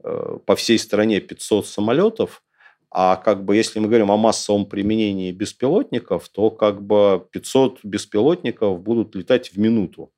[0.04, 2.44] э, по всей стране 500 самолетов,
[2.92, 8.82] а как бы если мы говорим о массовом применении беспилотников, то как бы 500 беспилотников
[8.82, 10.12] будут летать в минуту.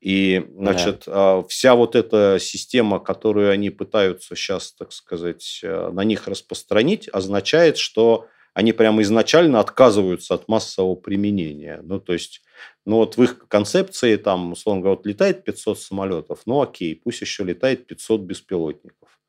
[0.00, 1.42] И, значит, да.
[1.42, 7.76] вся вот эта система, которую они пытаются сейчас, так сказать, э, на них распространить, означает,
[7.76, 11.80] что они прямо изначально отказываются от массового применения.
[11.82, 12.42] Ну, то есть,
[12.86, 17.20] ну вот в их концепции там, условно говоря, вот летает 500 самолетов, ну окей, пусть
[17.20, 19.19] еще летает 500 беспилотников.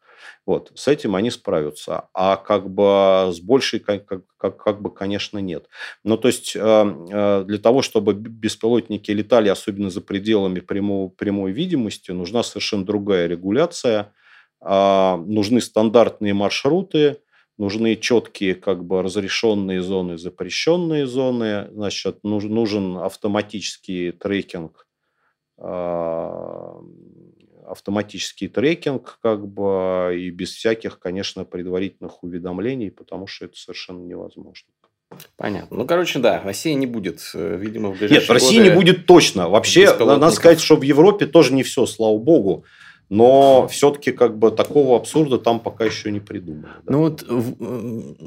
[0.46, 2.10] Вот, с этим они справятся.
[2.14, 4.06] А как бы с большей, как,
[4.38, 5.68] как, как бы, конечно, нет.
[6.04, 11.52] Ну, то есть, э, э, для того, чтобы беспилотники летали, особенно за пределами прямого, прямой
[11.52, 14.14] видимости, нужна совершенно другая регуляция.
[14.62, 17.18] А, нужны стандартные маршруты,
[17.58, 21.68] нужны четкие как бы разрешенные зоны, запрещенные зоны.
[21.72, 24.88] Значит, нужен автоматический трекинг
[25.58, 26.80] а,
[27.66, 34.70] автоматический трекинг, как бы, и без всяких, конечно, предварительных уведомлений, потому что это совершенно невозможно.
[35.36, 35.78] Понятно.
[35.78, 39.06] Ну, короче, да, Россия не будет, э, видимо, в ближайшие Нет, в России не будет
[39.06, 39.50] точно.
[39.50, 42.66] Вообще, надо сказать, что в Европе тоже не все, слава богу.
[43.12, 46.72] Но все-таки как бы такого абсурда там пока еще не придумали.
[46.86, 46.94] Да.
[46.94, 47.26] Ну вот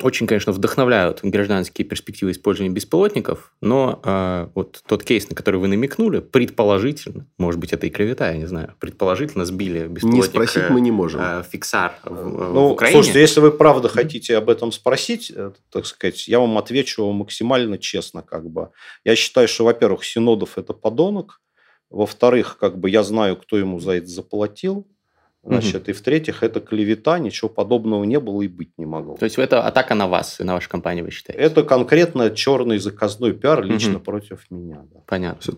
[0.04, 5.68] очень, конечно, вдохновляют гражданские перспективы использования беспилотников, но э, вот тот кейс, на который вы
[5.68, 10.22] намекнули, предположительно, может быть, это и клевета, я не знаю, предположительно сбили беспилотник.
[10.22, 11.18] Не спросить мы не можем.
[11.22, 12.98] Э, фиксар в, ну, в Украине.
[12.98, 17.78] Слушайте, если вы правда хотите об этом спросить, э, так сказать, я вам отвечу максимально
[17.78, 18.68] честно, как бы.
[19.02, 21.40] Я считаю, что, во-первых, Синодов это подонок,
[21.90, 24.86] во-вторых, как бы я знаю, кто ему за это заплатил.
[25.46, 25.90] Значит, угу.
[25.90, 29.16] и в-третьих, это клевета, ничего подобного не было и быть не могло.
[29.16, 31.42] То есть это атака на вас и на вашу компанию, вы считаете?
[31.42, 34.04] Это конкретно черный заказной пиар лично угу.
[34.04, 34.82] против меня.
[34.92, 35.00] Да.
[35.06, 35.40] Понятно.
[35.40, 35.52] Все,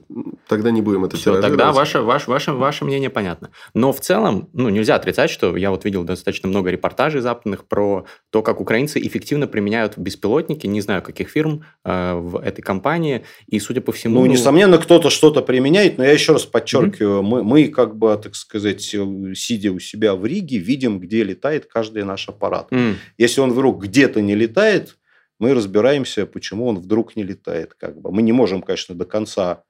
[0.48, 3.50] тогда не будем это Все, тогда ваше, ваше, ваше, ваше мнение понятно.
[3.74, 8.06] Но в целом, ну, нельзя отрицать, что я вот видел достаточно много репортажей западных про
[8.30, 13.60] то, как украинцы эффективно применяют беспилотники, не знаю, каких фирм э, в этой компании, и,
[13.60, 14.16] судя по всему...
[14.16, 14.32] Ну, ну...
[14.32, 17.28] несомненно, кто-то что-то применяет, но я еще раз подчеркиваю, угу.
[17.28, 22.04] мы, мы как бы, так сказать, сидя у себя в Риге видим, где летает каждый
[22.04, 22.72] наш аппарат.
[22.72, 22.94] Mm.
[23.18, 24.96] Если он вдруг где-то не летает,
[25.38, 27.74] мы разбираемся, почему он вдруг не летает.
[27.74, 28.10] Как бы.
[28.10, 29.62] Мы не можем, конечно, до конца...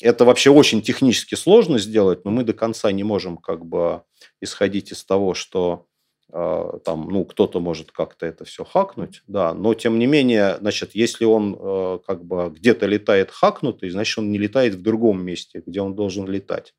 [0.00, 4.02] Это вообще очень технически сложно сделать, но мы до конца не можем как бы
[4.40, 5.86] исходить из того, что
[6.32, 10.94] э, там, ну, кто-то может как-то это все хакнуть, да, но тем не менее, значит,
[10.94, 15.62] если он э, как бы где-то летает хакнутый, значит, он не летает в другом месте,
[15.66, 16.74] где он должен летать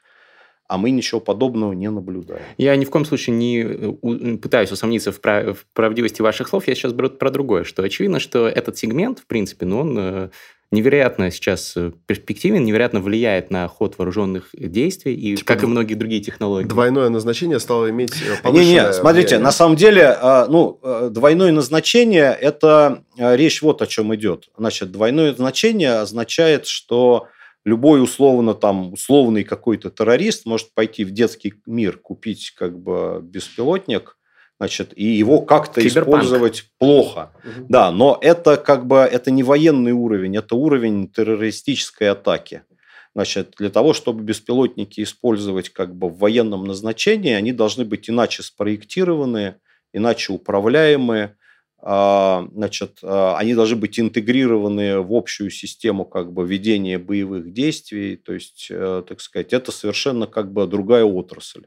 [0.68, 2.42] а мы ничего подобного не наблюдаем.
[2.58, 5.58] Я ни в коем случае не э, пытаюсь усомниться в, прав...
[5.60, 9.26] в правдивости ваших слов, я сейчас беру про другое, что очевидно, что этот сегмент, в
[9.26, 10.30] принципе, ну, он э,
[10.72, 15.96] невероятно сейчас э, перспективен, невероятно влияет на ход вооруженных действий, и типа как и многие
[15.96, 16.68] другие технологии.
[16.68, 19.40] Двойное назначение стало иметь Не-не, смотрите, влияние.
[19.40, 20.18] на самом деле,
[20.50, 24.50] ну, двойное назначение, это речь вот о чем идет.
[24.58, 27.28] Значит, двойное назначение означает, что
[27.66, 34.18] любой условно там условный какой-то террорист может пойти в детский мир купить как бы беспилотник,
[34.60, 37.32] значит, и его как-то использовать плохо.
[37.44, 37.66] Угу.
[37.70, 42.64] Да, но это как бы это не военный уровень, это уровень террористической атаки.
[43.16, 48.42] Значит, для того, чтобы беспилотники использовать как бы в военном назначении, они должны быть иначе
[48.42, 49.56] спроектированы,
[49.94, 51.38] иначе управляемые,
[51.86, 58.34] значит, а, они должны быть интегрированы в общую систему как бы ведения боевых действий, то
[58.34, 61.64] есть, э, так сказать, это совершенно как бы другая отрасль.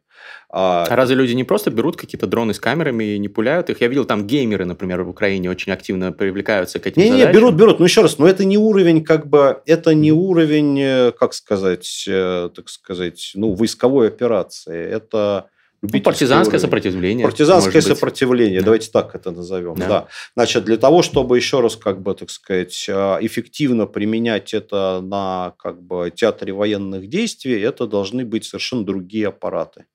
[0.48, 3.82] А, а разве люди не просто берут какие-то дроны с камерами и не пуляют их?
[3.82, 7.28] Я видел, там геймеры, например, в Украине очень активно привлекаются к этим не, задачам.
[7.28, 7.78] Не, берут, берут.
[7.78, 12.06] Но еще раз, но это не уровень, как бы, это не уровень, э, как сказать,
[12.08, 14.82] э, так сказать, ну, войсковой операции.
[14.82, 15.50] Это
[15.82, 16.60] ну, партизанское уровень.
[16.60, 17.24] сопротивление.
[17.24, 18.66] Партизанское сопротивление, да.
[18.66, 19.74] давайте так это назовем.
[19.74, 19.88] Да.
[19.88, 20.08] да.
[20.34, 25.54] Значит, для того, чтобы еще раз, как бы, так сказать, а, эффективно применять это на
[25.58, 29.86] как бы, театре военных действий, это должны быть совершенно другие аппараты.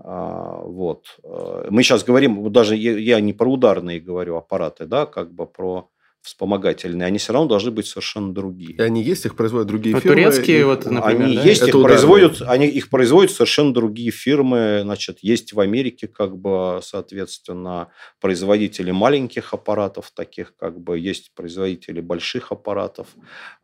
[0.00, 1.18] А, вот.
[1.22, 5.90] Э, мы сейчас говорим, даже я не про ударные говорю аппараты, да, как бы про
[6.26, 8.72] вспомогательные, они все равно должны быть совершенно другие.
[8.72, 10.16] И они есть, их производят другие ну, фирмы?
[10.16, 10.64] Турецкие, и...
[10.64, 11.42] вот, например, Они да?
[11.42, 14.80] есть, их производят, они, их производят совершенно другие фирмы.
[14.82, 17.88] Значит, есть в Америке, как бы, соответственно,
[18.20, 23.06] производители маленьких аппаратов, таких, как бы, есть производители больших аппаратов.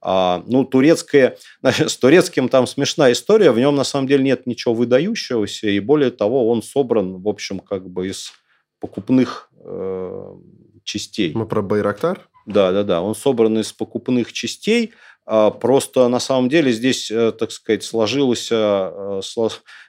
[0.01, 4.47] А, ну, турецкое, значит, с турецким там смешная история, в нем на самом деле нет
[4.47, 8.33] ничего выдающегося, и более того, он собран, в общем, как бы из
[8.79, 10.35] покупных э,
[10.85, 11.33] частей.
[11.35, 12.29] Мы про Байрактар?
[12.47, 13.03] Да, да, да.
[13.03, 14.93] Он собран из покупных частей.
[15.25, 19.21] А, просто на самом деле здесь, э, так сказать, сложилось, э,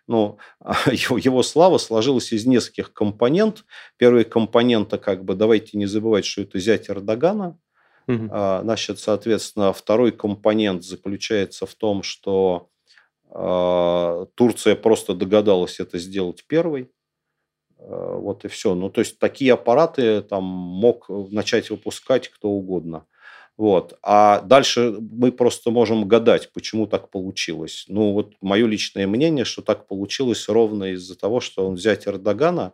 [0.08, 0.38] ну,
[0.91, 3.66] его, слава сложилась из нескольких компонент.
[3.97, 7.58] Первый компонент, как бы, давайте не забывать, что это зять Эрдогана.
[8.08, 8.28] Угу.
[8.28, 12.70] Значит, соответственно, второй компонент заключается в том, что
[13.36, 16.91] а, Турция просто догадалась это сделать первой.
[17.86, 18.75] Э, вот и все.
[18.75, 23.05] Ну, то есть такие аппараты там мог начать выпускать кто угодно.
[23.55, 23.97] Вот.
[24.01, 27.86] А дальше мы просто можем гадать, почему так получилось.
[27.88, 32.73] Ну, вот мое личное мнение, что так получилось ровно из-за того, что он взять Эрдогана,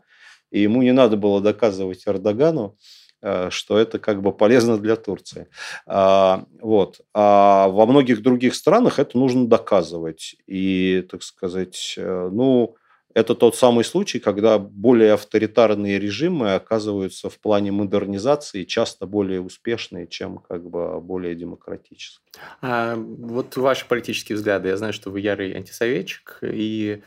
[0.51, 2.77] и ему не надо было доказывать Эрдогану,
[3.21, 5.47] э, что это как бы полезно для Турции.
[5.85, 7.01] А, вот.
[7.13, 10.35] А во многих других странах это нужно доказывать.
[10.47, 12.77] И, так сказать, э, ну,
[13.13, 20.07] это тот самый случай, когда более авторитарные режимы оказываются в плане модернизации часто более успешные,
[20.07, 22.21] чем как бы более демократические.
[22.61, 24.69] А вот ваши политические взгляды.
[24.69, 27.01] Я знаю, что вы ярый антисоветчик, и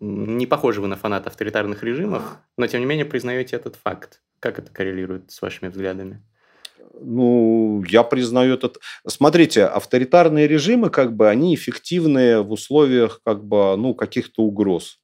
[0.00, 4.22] не похожи вы на фаната авторитарных режимов, но тем не менее признаете этот факт.
[4.40, 6.22] Как это коррелирует с вашими взглядами?
[6.98, 8.78] Ну, я признаю этот.
[9.06, 14.98] Смотрите, авторитарные режимы, как бы, они эффективны в условиях, как бы, ну, каких-то угроз.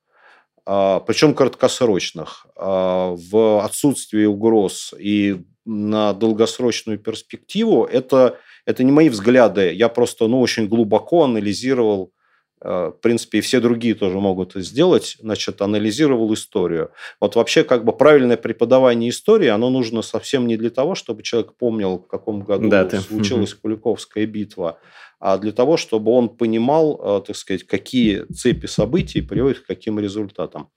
[0.65, 2.47] А, причем краткосрочных.
[2.57, 9.73] А, в отсутствии угроз и на долгосрочную перспективу, это, это не мои взгляды.
[9.73, 12.13] Я просто ну, очень глубоко анализировал
[12.63, 16.91] в принципе, и все другие тоже могут сделать, значит, анализировал историю.
[17.21, 21.55] Вот вообще как бы правильное преподавание истории, оно нужно совсем не для того, чтобы человек
[21.55, 24.79] помнил, в каком году да, случилась Куликовская битва,
[25.19, 30.01] а для того, чтобы он понимал, э, так сказать, какие цепи событий приводят к каким
[30.01, 30.69] результатам.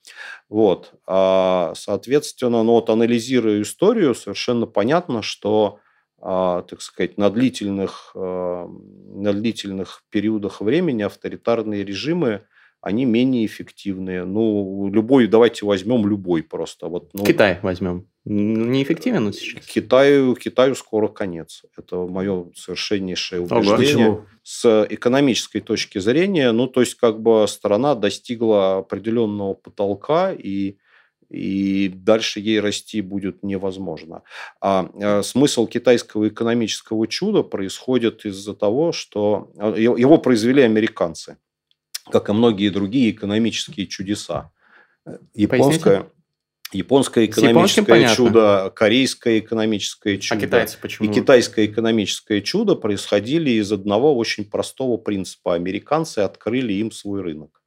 [0.49, 0.93] Вот.
[1.07, 5.79] А, соответственно, ну вот анализируя историю, совершенно понятно, что
[6.25, 12.41] так сказать, на длительных, а, на длительных периодах времени авторитарные режимы,
[12.81, 14.25] они менее эффективные.
[14.25, 16.87] Ну, любой, давайте возьмем любой просто.
[16.87, 18.07] Вот, ну, Китай возьмем.
[18.25, 19.65] Неэффективен он сейчас?
[19.67, 21.63] Китаю, Китаю скоро конец.
[21.77, 24.09] Это мое совершеннейшее убеждение.
[24.09, 30.77] Ого, С экономической точки зрения, ну, то есть, как бы страна достигла определенного потолка, и
[31.29, 34.23] и дальше ей расти будет невозможно.
[34.61, 41.37] А, а смысл китайского экономического чуда происходит из-за того, что а, его произвели американцы,
[42.11, 44.51] как и многие другие экономические чудеса.
[45.33, 46.07] Японское,
[46.71, 51.09] японское экономическое чудо, корейское экономическое а чудо а китайцы почему?
[51.09, 55.55] и китайское экономическое чудо происходили из одного очень простого принципа.
[55.55, 57.61] Американцы открыли им свой рынок.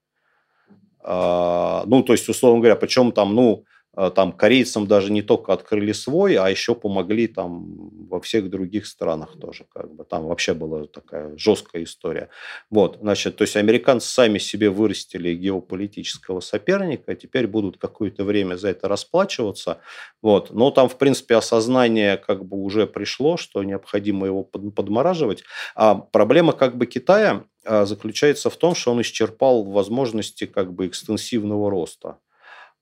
[1.00, 3.64] А, ну, то есть, условно говоря, причем там, ну,
[4.00, 8.86] а, там корейцам даже не только открыли свой, а еще помогли там во всех других
[8.86, 10.04] странах тоже, как бы.
[10.04, 12.28] Там вообще была такая жесткая история.
[12.70, 18.68] Вот, значит, то есть американцы сами себе вырастили геополитического соперника, теперь будут какое-то время за
[18.68, 19.80] это расплачиваться,
[20.22, 25.42] вот, но там, в принципе, осознание как бы уже пришло, что необходимо его подмораживать,
[25.74, 31.70] а проблема как бы Китая заключается в том, что он исчерпал возможности как бы экстенсивного
[31.70, 32.18] роста.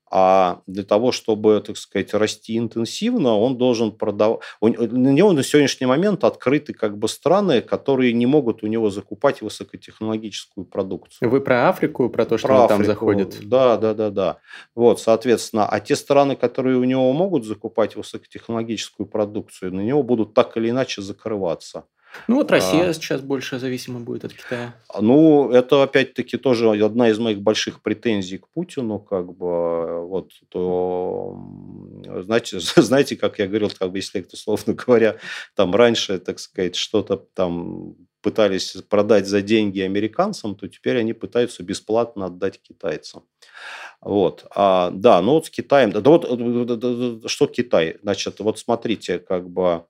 [0.09, 4.39] А для того, чтобы, так сказать, расти интенсивно, он должен продавать...
[4.61, 9.43] На него на сегодняшний момент открыты как бы страны, которые не могут у него закупать
[9.43, 11.28] высокотехнологическую продукцию.
[11.28, 12.78] Вы про Африку, про то, что про он Африку.
[12.78, 13.49] там заходит?
[13.49, 14.37] Да, да, да, да.
[14.76, 20.34] Вот, соответственно, а те страны, которые у него могут закупать высокотехнологическую продукцию, на него будут
[20.34, 21.84] так или иначе закрываться.
[22.28, 24.74] Ну вот Россия а, сейчас больше зависима будет от Китая.
[24.98, 31.38] Ну, это опять-таки тоже одна из моих больших претензий к Путину, как бы, вот, то,
[32.24, 35.16] знаете, знаете, как я говорил, как бы, если это, условно говоря,
[35.54, 37.96] там раньше, так сказать, что-то там
[38.26, 43.22] пытались продать за деньги американцам, то теперь они пытаются бесплатно отдать китайцам.
[44.00, 44.46] Вот.
[44.54, 49.84] А, да, ну вот с Китаем, да, вот что Китай, значит, вот смотрите, как бы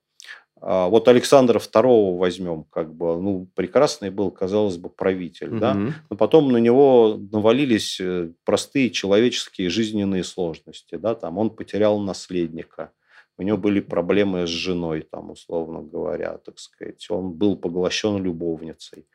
[0.61, 5.59] вот Александра II возьмем, как бы, ну, прекрасный был, казалось бы, правитель, угу.
[5.59, 5.77] да,
[6.09, 12.91] но потом на него навалились э, простые человеческие жизненные сложности, да, там он потерял наследника,
[13.37, 19.05] у него были проблемы с женой, там, условно говоря, так сказать, он был поглощен любовницей.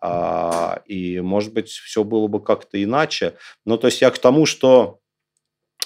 [0.00, 3.34] А, и, может быть, все было бы как-то иначе.
[3.64, 5.00] Ну, то есть я к тому, что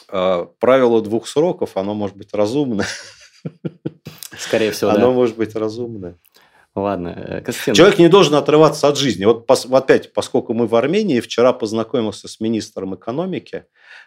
[0.09, 2.85] а, правило двух сроков, оно может быть разумно.
[4.51, 5.11] Скорее всего, Оно да.
[5.13, 6.19] может быть разумное.
[6.75, 7.75] Ладно, э, Константин.
[7.75, 9.25] Человек не должен отрываться от жизни.
[9.25, 13.67] Вот опять, поскольку мы в Армении, вчера познакомился с министром экономики,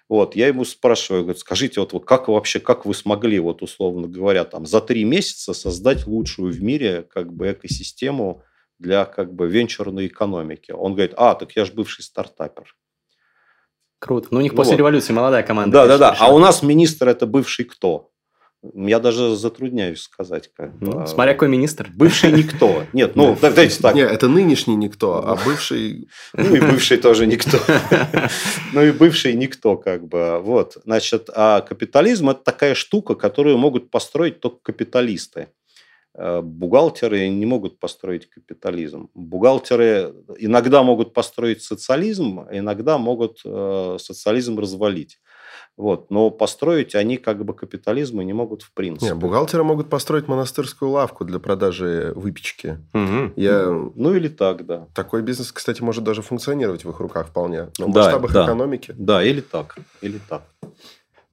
[0.10, 4.08] вот, я ему спрашиваю, говорю, скажите, вот, вот как вообще, как вы смогли, вот условно
[4.08, 8.44] говоря, там, за три месяца создать лучшую в мире как бы экосистему
[8.80, 10.72] для как бы венчурной экономики?
[10.72, 12.76] Он говорит, а, так я же бывший стартапер.
[14.00, 14.28] Круто.
[14.32, 14.80] Ну, у них ну, после вот.
[14.80, 15.72] революции молодая команда.
[15.72, 16.16] Да, да, да.
[16.20, 18.13] А у нас министр это бывший кто?
[18.74, 20.50] Я даже затрудняюсь сказать.
[20.56, 21.90] Как, ну, а, смотря какой министр.
[21.94, 22.84] Бывший никто.
[22.94, 23.94] Нет, ну, давайте так.
[23.94, 26.08] Нет, это нынешний никто, а бывший...
[26.34, 27.58] Ну, и бывший тоже никто.
[28.72, 30.40] Ну, и бывший никто, как бы.
[30.40, 35.50] Вот, значит, а капитализм– это такая штука, которую могут построить только капиталисты.
[36.16, 39.10] Э, бухгалтеры не могут построить капитализм.
[39.14, 45.20] Бухгалтеры иногда могут построить социализм, иногда могут э, социализм развалить.
[45.76, 46.12] Вот.
[46.12, 49.08] Но построить они как бы капитализмы не могут в принципе.
[49.08, 52.80] Не, бухгалтеры могут построить монастырскую лавку для продажи выпечки.
[52.94, 53.34] Угу.
[53.36, 53.70] Я...
[53.96, 54.88] Ну или так, да.
[54.94, 57.70] Такой бизнес, кстати, может даже функционировать в их руках вполне.
[57.80, 58.46] Но в да, масштабах да.
[58.46, 58.94] экономики.
[58.98, 59.78] Да, или так.
[60.02, 60.44] Или так.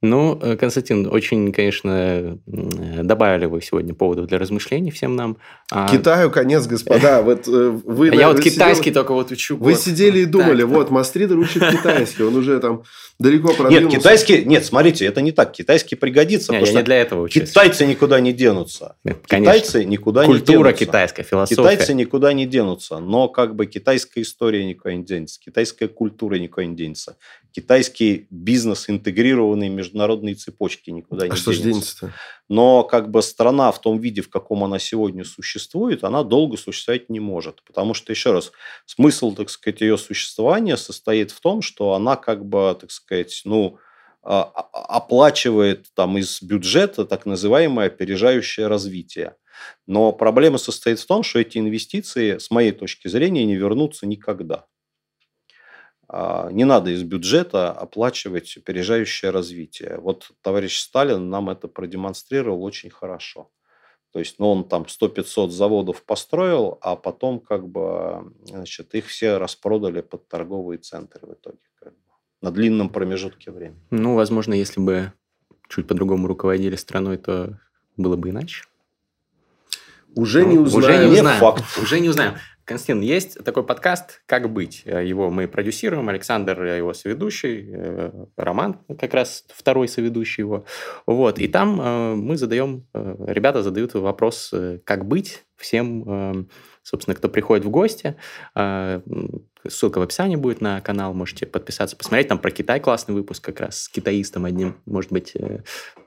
[0.03, 5.37] Ну, э, Константин, очень, конечно, добавили вы сегодня поводов для размышлений всем нам.
[5.71, 7.21] А Китаю конец, господа.
[7.31, 9.03] Вот э, вы, а я вот китайский сидел...
[9.03, 9.57] только вот учу.
[9.57, 12.83] Вы сидели и думали, вот, Мастридер учит китайский, он уже там
[13.19, 13.95] далеко продвинулся.
[13.95, 15.51] Нет, китайский, нет, смотрите, это не так.
[15.51, 16.51] Китайский пригодится.
[16.51, 17.49] Нет, я не для этого учусь.
[17.49, 18.95] Китайцы никуда не денутся.
[19.27, 20.53] Китайцы никуда Культура не денутся.
[20.53, 21.61] Культура китайская, философия.
[21.61, 22.97] Китайцы никуда не денутся.
[22.97, 25.39] Но как бы китайская история никуда не денется.
[25.39, 27.17] Китайская культура никуда не денется
[27.51, 32.13] китайский бизнес, интегрированный международные цепочки никуда не а что денется.
[32.49, 37.09] Но как бы страна в том виде, в каком она сегодня существует, она долго существовать
[37.09, 37.63] не может.
[37.63, 38.51] Потому что, еще раз,
[38.85, 43.77] смысл, так сказать, ее существования состоит в том, что она как бы, так сказать, ну,
[44.23, 49.35] а, а, оплачивает там из бюджета так называемое опережающее развитие.
[49.87, 54.65] Но проблема состоит в том, что эти инвестиции, с моей точки зрения, не вернутся никогда.
[56.13, 59.97] А, не надо из бюджета оплачивать опережающее развитие.
[59.97, 63.49] Вот товарищ Сталин нам это продемонстрировал очень хорошо.
[64.11, 69.37] То есть, ну, он там 100-500 заводов построил, а потом как бы, значит, их все
[69.37, 71.59] распродали под торговые центры в итоге.
[71.79, 71.99] Как бы,
[72.41, 73.79] на длинном промежутке времени.
[73.89, 75.13] Ну, возможно, если бы
[75.69, 77.57] чуть по-другому руководили страной, то
[77.95, 78.65] было бы иначе.
[80.13, 80.83] Уже ну, не узнаем.
[80.83, 81.39] Уже не узнаем.
[81.39, 81.63] Факт.
[81.81, 82.33] Уже не узнаем.
[82.65, 84.83] Константин, есть такой подкаст «Как быть?».
[84.85, 90.65] Его мы продюсируем, Александр его соведущий, э, Роман как раз второй соведущий его.
[91.05, 91.39] Вот.
[91.39, 94.53] И там э, мы задаем, э, ребята задают вопрос
[94.85, 95.43] «Как быть?».
[95.55, 96.47] всем,
[96.81, 98.15] собственно, кто приходит в гости.
[99.67, 102.27] Ссылка в описании будет на канал, можете подписаться, посмотреть.
[102.27, 104.75] Там про Китай классный выпуск как раз с китаистом одним.
[104.85, 105.59] Может быть, э,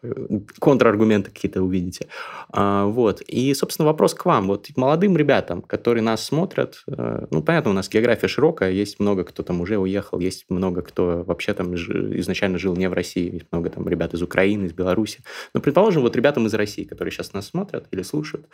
[0.03, 2.09] э, контраргументы какие-то увидите.
[2.51, 3.23] А, вот.
[3.23, 4.49] И, собственно, вопрос к вам.
[4.49, 9.25] Вот молодым ребятам, которые нас смотрят, э, ну, понятно, у нас география широкая, есть много
[9.25, 13.47] кто там уже уехал, есть много кто вообще там изначально жил не в России, есть
[13.53, 15.23] много там ребят из Украины, из Беларуси.
[15.55, 18.49] Но, предположим, вот ребятам из России, которые сейчас нас смотрят или слушают,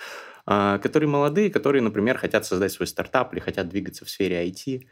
[0.47, 4.83] а, которые молодые, которые, например, хотят создать свой стартап или хотят двигаться в сфере IT,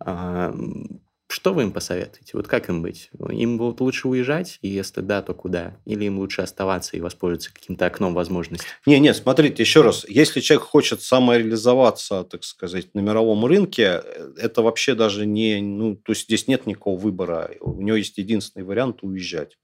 [0.00, 2.30] Что вы им посоветуете?
[2.32, 3.10] Вот как им быть?
[3.28, 5.76] Им вот лучше уезжать, и если да, то куда?
[5.84, 8.66] Или им лучше оставаться и воспользоваться каким-то окном возможностей?
[8.86, 10.06] Не, нет, смотрите, еще раз.
[10.08, 14.02] Если человек хочет самореализоваться, так сказать, на мировом рынке,
[14.38, 15.60] это вообще даже не...
[15.60, 17.50] Ну, то есть здесь нет никакого выбора.
[17.60, 19.58] У него есть единственный вариант– уезжать.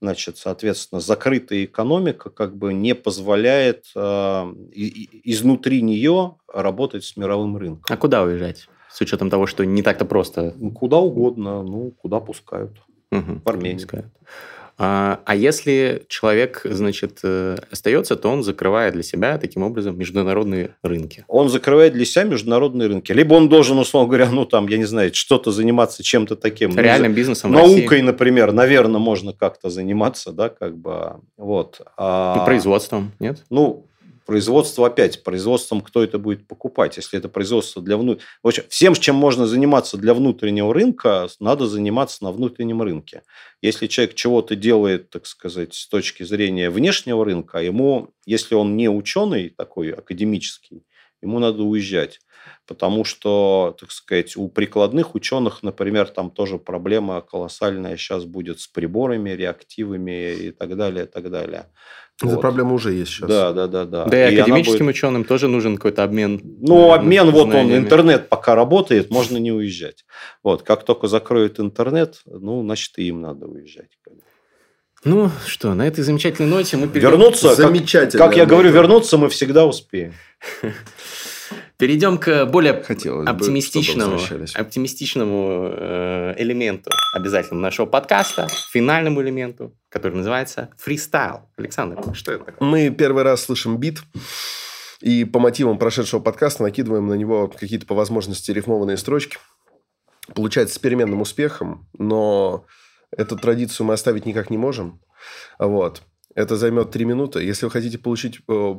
[0.00, 7.84] Значит, соответственно, закрытая экономика как бы не позволяет э, изнутри нее работать с мировым рынком.
[7.88, 8.68] А куда уезжать?
[8.94, 10.54] С учетом того, что не так-то просто.
[10.56, 12.70] Ну, куда угодно, ну, куда пускают.
[13.10, 13.80] Угу, в Армению.
[13.80, 14.06] Пускают.
[14.78, 20.76] А, а если человек, значит, э, остается, то он закрывает для себя таким образом международные
[20.84, 21.24] рынки.
[21.26, 23.10] Он закрывает для себя международные рынки.
[23.10, 26.70] Либо он должен, условно говоря, ну там, я не знаю, что-то заниматься чем-то таким.
[26.70, 27.50] Ну, Реальным ну, бизнесом.
[27.50, 31.80] Наукой, например, наверное, можно как-то заниматься, да, как бы, вот.
[31.96, 32.44] А...
[32.44, 33.44] Производством, нет?
[33.50, 33.88] Ну,
[34.24, 38.24] Производство опять, производством кто это будет покупать, если это производство для внутреннего...
[38.70, 43.22] Всем, чем можно заниматься для внутреннего рынка, надо заниматься на внутреннем рынке.
[43.60, 48.88] Если человек чего-то делает, так сказать, с точки зрения внешнего рынка, ему, если он не
[48.88, 50.84] ученый такой академический,
[51.24, 52.20] ему надо уезжать.
[52.66, 58.66] Потому что, так сказать, у прикладных ученых, например, там тоже проблема колоссальная сейчас будет с
[58.66, 61.66] приборами, реактивами и так далее, и так далее.
[62.22, 62.40] Эта вот.
[62.40, 63.28] проблема уже есть сейчас.
[63.28, 64.04] Да, да, да, да.
[64.04, 64.96] Да и, и академическим будет...
[64.96, 66.40] ученым тоже нужен какой-то обмен.
[66.42, 70.04] Ну, обмен, вот он, интернет пока работает, можно не уезжать.
[70.42, 73.98] Вот, как только закроют интернет, ну, значит, и им надо уезжать.
[75.04, 77.10] Ну что, на этой замечательной ноте мы перейдем...
[77.10, 78.18] Вернуться, Замечательно.
[78.18, 80.14] Как, как я говорю, вернуться мы всегда успеем.
[81.76, 90.14] Перейдем к более Хотелось оптимистичному, бы, оптимистичному э, элементу обязательно нашего подкаста, финальному элементу, который
[90.14, 91.50] называется фристайл.
[91.56, 92.68] Александр, что это такое?
[92.68, 93.98] Мы первый раз слышим бит.
[95.00, 99.36] И по мотивам прошедшего подкаста накидываем на него какие-то по возможности рифмованные строчки.
[100.34, 102.64] Получается с переменным успехом, но
[103.16, 105.00] эту традицию мы оставить никак не можем.
[105.58, 106.02] Вот.
[106.34, 107.42] Это займет 3 минуты.
[107.44, 108.74] Если вы хотите получить э,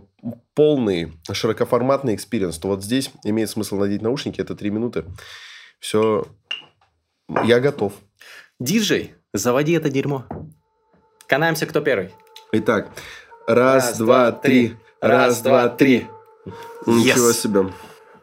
[0.53, 4.41] полный широкоформатный experience, то вот здесь имеет смысл надеть наушники.
[4.41, 5.05] Это 3 минуты.
[5.79, 6.25] Все.
[7.45, 7.93] Я готов.
[8.59, 10.25] Диджей, заводи это дерьмо.
[11.27, 12.11] Канаемся, кто первый.
[12.51, 12.91] Итак,
[13.47, 14.69] раз, раз два, три.
[14.69, 14.77] три.
[15.01, 16.07] Раз, два, три.
[16.85, 17.33] Ничего yes.
[17.33, 17.73] себе.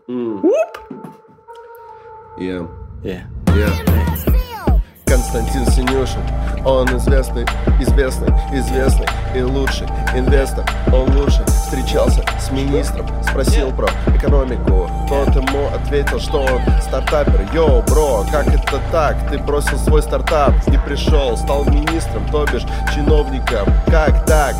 [0.09, 0.43] Mm.
[2.39, 2.69] Yeah.
[3.03, 3.27] Yeah.
[3.49, 4.52] Yeah.
[5.13, 6.23] Константин Синюшин.
[6.65, 7.45] Он известный,
[7.79, 9.87] известный, известный и лучший
[10.17, 10.65] инвестор.
[10.91, 14.89] Он лучше встречался с министром Спросил про экономику.
[15.11, 17.47] Тот ему ответил, что он стартапер.
[17.53, 19.17] Йоу, бро, как это так?
[19.31, 23.69] Ты бросил свой стартап и пришел Стал министром, то бишь чиновником.
[23.89, 24.55] Как так?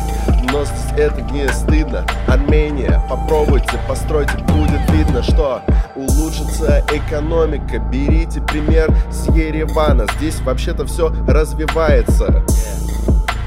[0.51, 2.05] Но это не стыдно.
[2.27, 5.63] Армения, попробуйте, постройте Будет видно, что
[5.95, 7.79] улучшится экономика.
[7.79, 10.05] Берите пример с Еревана.
[10.17, 12.43] Здесь вообще-то все развивается.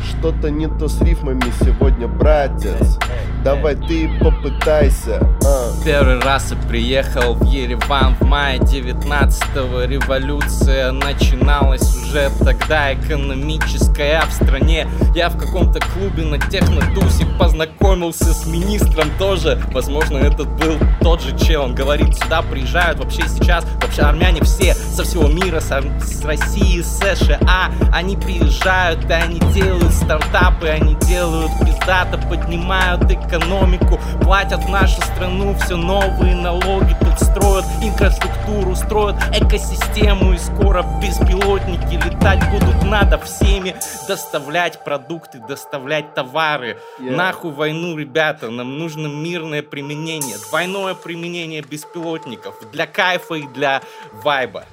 [0.03, 2.99] Что-то не то с рифмами сегодня, братец
[3.45, 5.71] Давай ты попытайся а.
[5.85, 12.93] Первый раз я приехал в Ереван в мае 19-го Революция начиналась уже тогда.
[12.95, 14.89] Экономическая в стране.
[15.15, 19.61] Я в каком-то клубе на технотусе Познакомился с министром тоже.
[19.73, 24.75] Возможно, этот был тот же чел Он говорит, сюда приезжают вообще сейчас Вообще армяне все
[24.75, 25.69] со всего мира С,
[26.01, 27.71] с России, США.
[27.93, 35.01] Они приезжают, и они делают стартапы Они делают пиздато, поднимают экономику экономику Платят в нашу
[35.03, 43.19] страну все новые налоги Тут строят инфраструктуру, строят экосистему И скоро беспилотники летать будут надо
[43.19, 43.75] всеми
[44.09, 47.15] Доставлять продукты, доставлять товары yeah.
[47.15, 53.83] Нахуй войну, ребята, нам нужно мирное применение Двойное применение беспилотников Для кайфа и для
[54.23, 54.65] вайба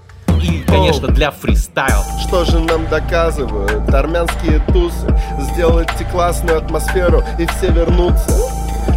[0.44, 2.04] и, конечно, для фристайл.
[2.28, 5.08] Что же нам доказывают армянские тусы?
[5.40, 8.32] Сделайте классную атмосферу и все вернутся.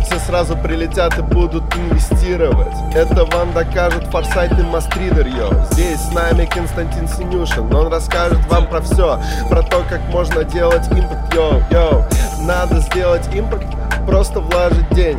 [0.04, 2.74] Все сразу прилетят и будут инвестировать.
[2.94, 7.72] Это вам докажет форсайтный мастридер, йоу Здесь с нами Константин Синюшин.
[7.72, 12.04] Он расскажет вам про все Про то, как можно делать импорт, йоу, йоу
[12.42, 13.66] Надо сделать импорт,
[14.06, 15.18] просто вложить день.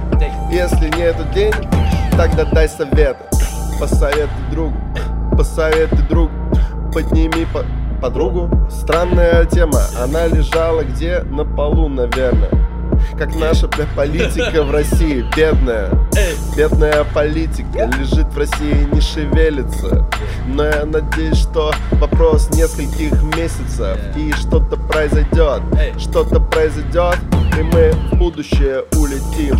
[0.51, 1.53] Если не этот день,
[2.17, 3.17] тогда дай совет
[3.79, 4.77] Посоветуй другу
[5.37, 6.31] посоветуй друг
[6.91, 7.63] Подними по
[8.01, 8.49] подругу.
[8.71, 11.19] Странная тема, она лежала где?
[11.19, 12.49] На полу, наверное.
[13.17, 15.91] Как наша политика в России, бедная.
[16.55, 20.07] Бедная политика лежит в России, не шевелится.
[20.47, 25.61] Но я надеюсь, что вопрос нескольких месяцев И что-то произойдет,
[25.99, 27.17] что-то произойдет
[27.57, 29.59] И мы в будущее улетим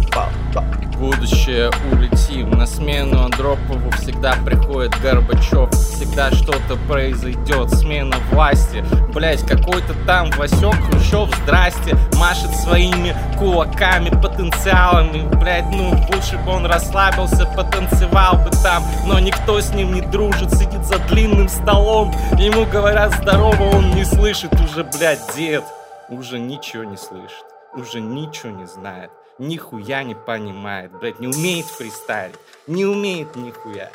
[0.98, 2.52] будущее улетим.
[2.52, 5.70] На смену Андропову всегда приходит Горбачев.
[5.72, 8.84] Всегда что-то произойдет, смена власти.
[9.14, 15.28] Блять, какой-то там Васек Хрущев, здрасте Машет своими кулаками, потенциалами.
[15.36, 18.84] Блять, ну лучше бы он расслабился, потанцевал бы там.
[19.06, 22.14] Но никто с ним не дружит, сидит за длинным столом.
[22.38, 24.54] Ему говорят здорово, он не слышит.
[24.54, 25.64] Уже, блять, дед
[26.10, 27.46] Уже ничего не слышит,
[27.76, 32.36] уже ничего не знает нихуя не понимает, блядь, не умеет фристайлить,
[32.66, 33.90] не умеет нихуя.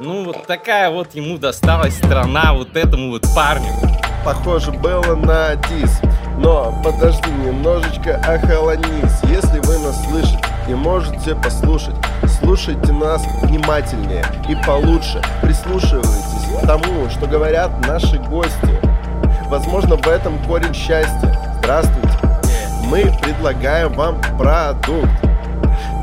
[0.00, 3.72] Ну, вот такая вот ему досталась страна, вот этому вот парню.
[4.24, 6.00] Похоже было на дис,
[6.38, 9.20] но подожди, немножечко охолонись.
[9.24, 10.38] Если вы нас слышите
[10.68, 11.96] и можете послушать,
[12.40, 15.20] слушайте нас внимательнее и получше.
[15.42, 18.80] Прислушивайтесь к тому, что говорят наши гости.
[19.48, 21.34] Возможно, в этом корень счастья.
[21.58, 22.07] Здравствуйте
[22.88, 25.10] мы предлагаем вам продукт.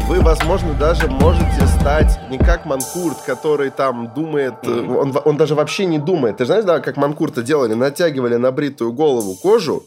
[0.08, 4.96] Вы, возможно, даже можете стать не как Манкурт, который там думает, mm-hmm.
[4.96, 6.38] он, он даже вообще не думает.
[6.38, 7.74] Ты знаешь, да, как Манкурта делали?
[7.74, 9.84] Натягивали на бритую голову кожу,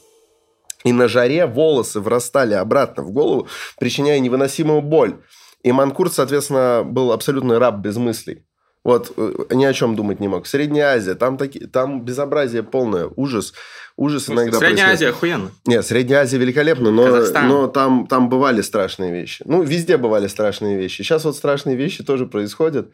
[0.82, 3.46] и на жаре волосы врастали обратно в голову,
[3.78, 5.20] причиняя невыносимую боль.
[5.62, 8.44] И Манкурт, соответственно, был абсолютный раб без мыслей.
[8.84, 10.46] Вот, э, ни о чем думать не мог.
[10.46, 13.52] Средняя Азия, там, таки, там безобразие полное, ужас.
[13.96, 14.94] Ужас иногда Средняя происходит.
[14.94, 15.50] Азия охуенно.
[15.66, 19.42] Нет, Средняя Азия великолепно, но, но там, там бывали страшные вещи.
[19.44, 21.02] Ну, везде бывали страшные вещи.
[21.02, 22.92] Сейчас вот страшные вещи тоже происходят.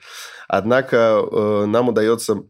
[0.49, 2.45] Однако э, нам удается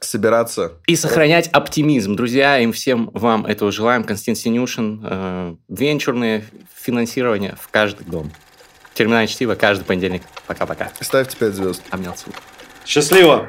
[0.00, 0.72] собираться.
[0.86, 2.16] И сохранять оптимизм.
[2.16, 4.04] Друзья, им всем вам этого желаем.
[4.04, 5.00] Константин Синюшин.
[5.04, 6.44] Э, венчурное
[6.74, 8.30] финансирование в каждый дом.
[8.98, 10.24] Терминальное чтиво каждый понедельник.
[10.48, 10.90] Пока-пока.
[11.00, 11.82] Ставьте 5 звезд.
[11.90, 12.26] Обнялся.
[12.84, 13.48] Счастливо!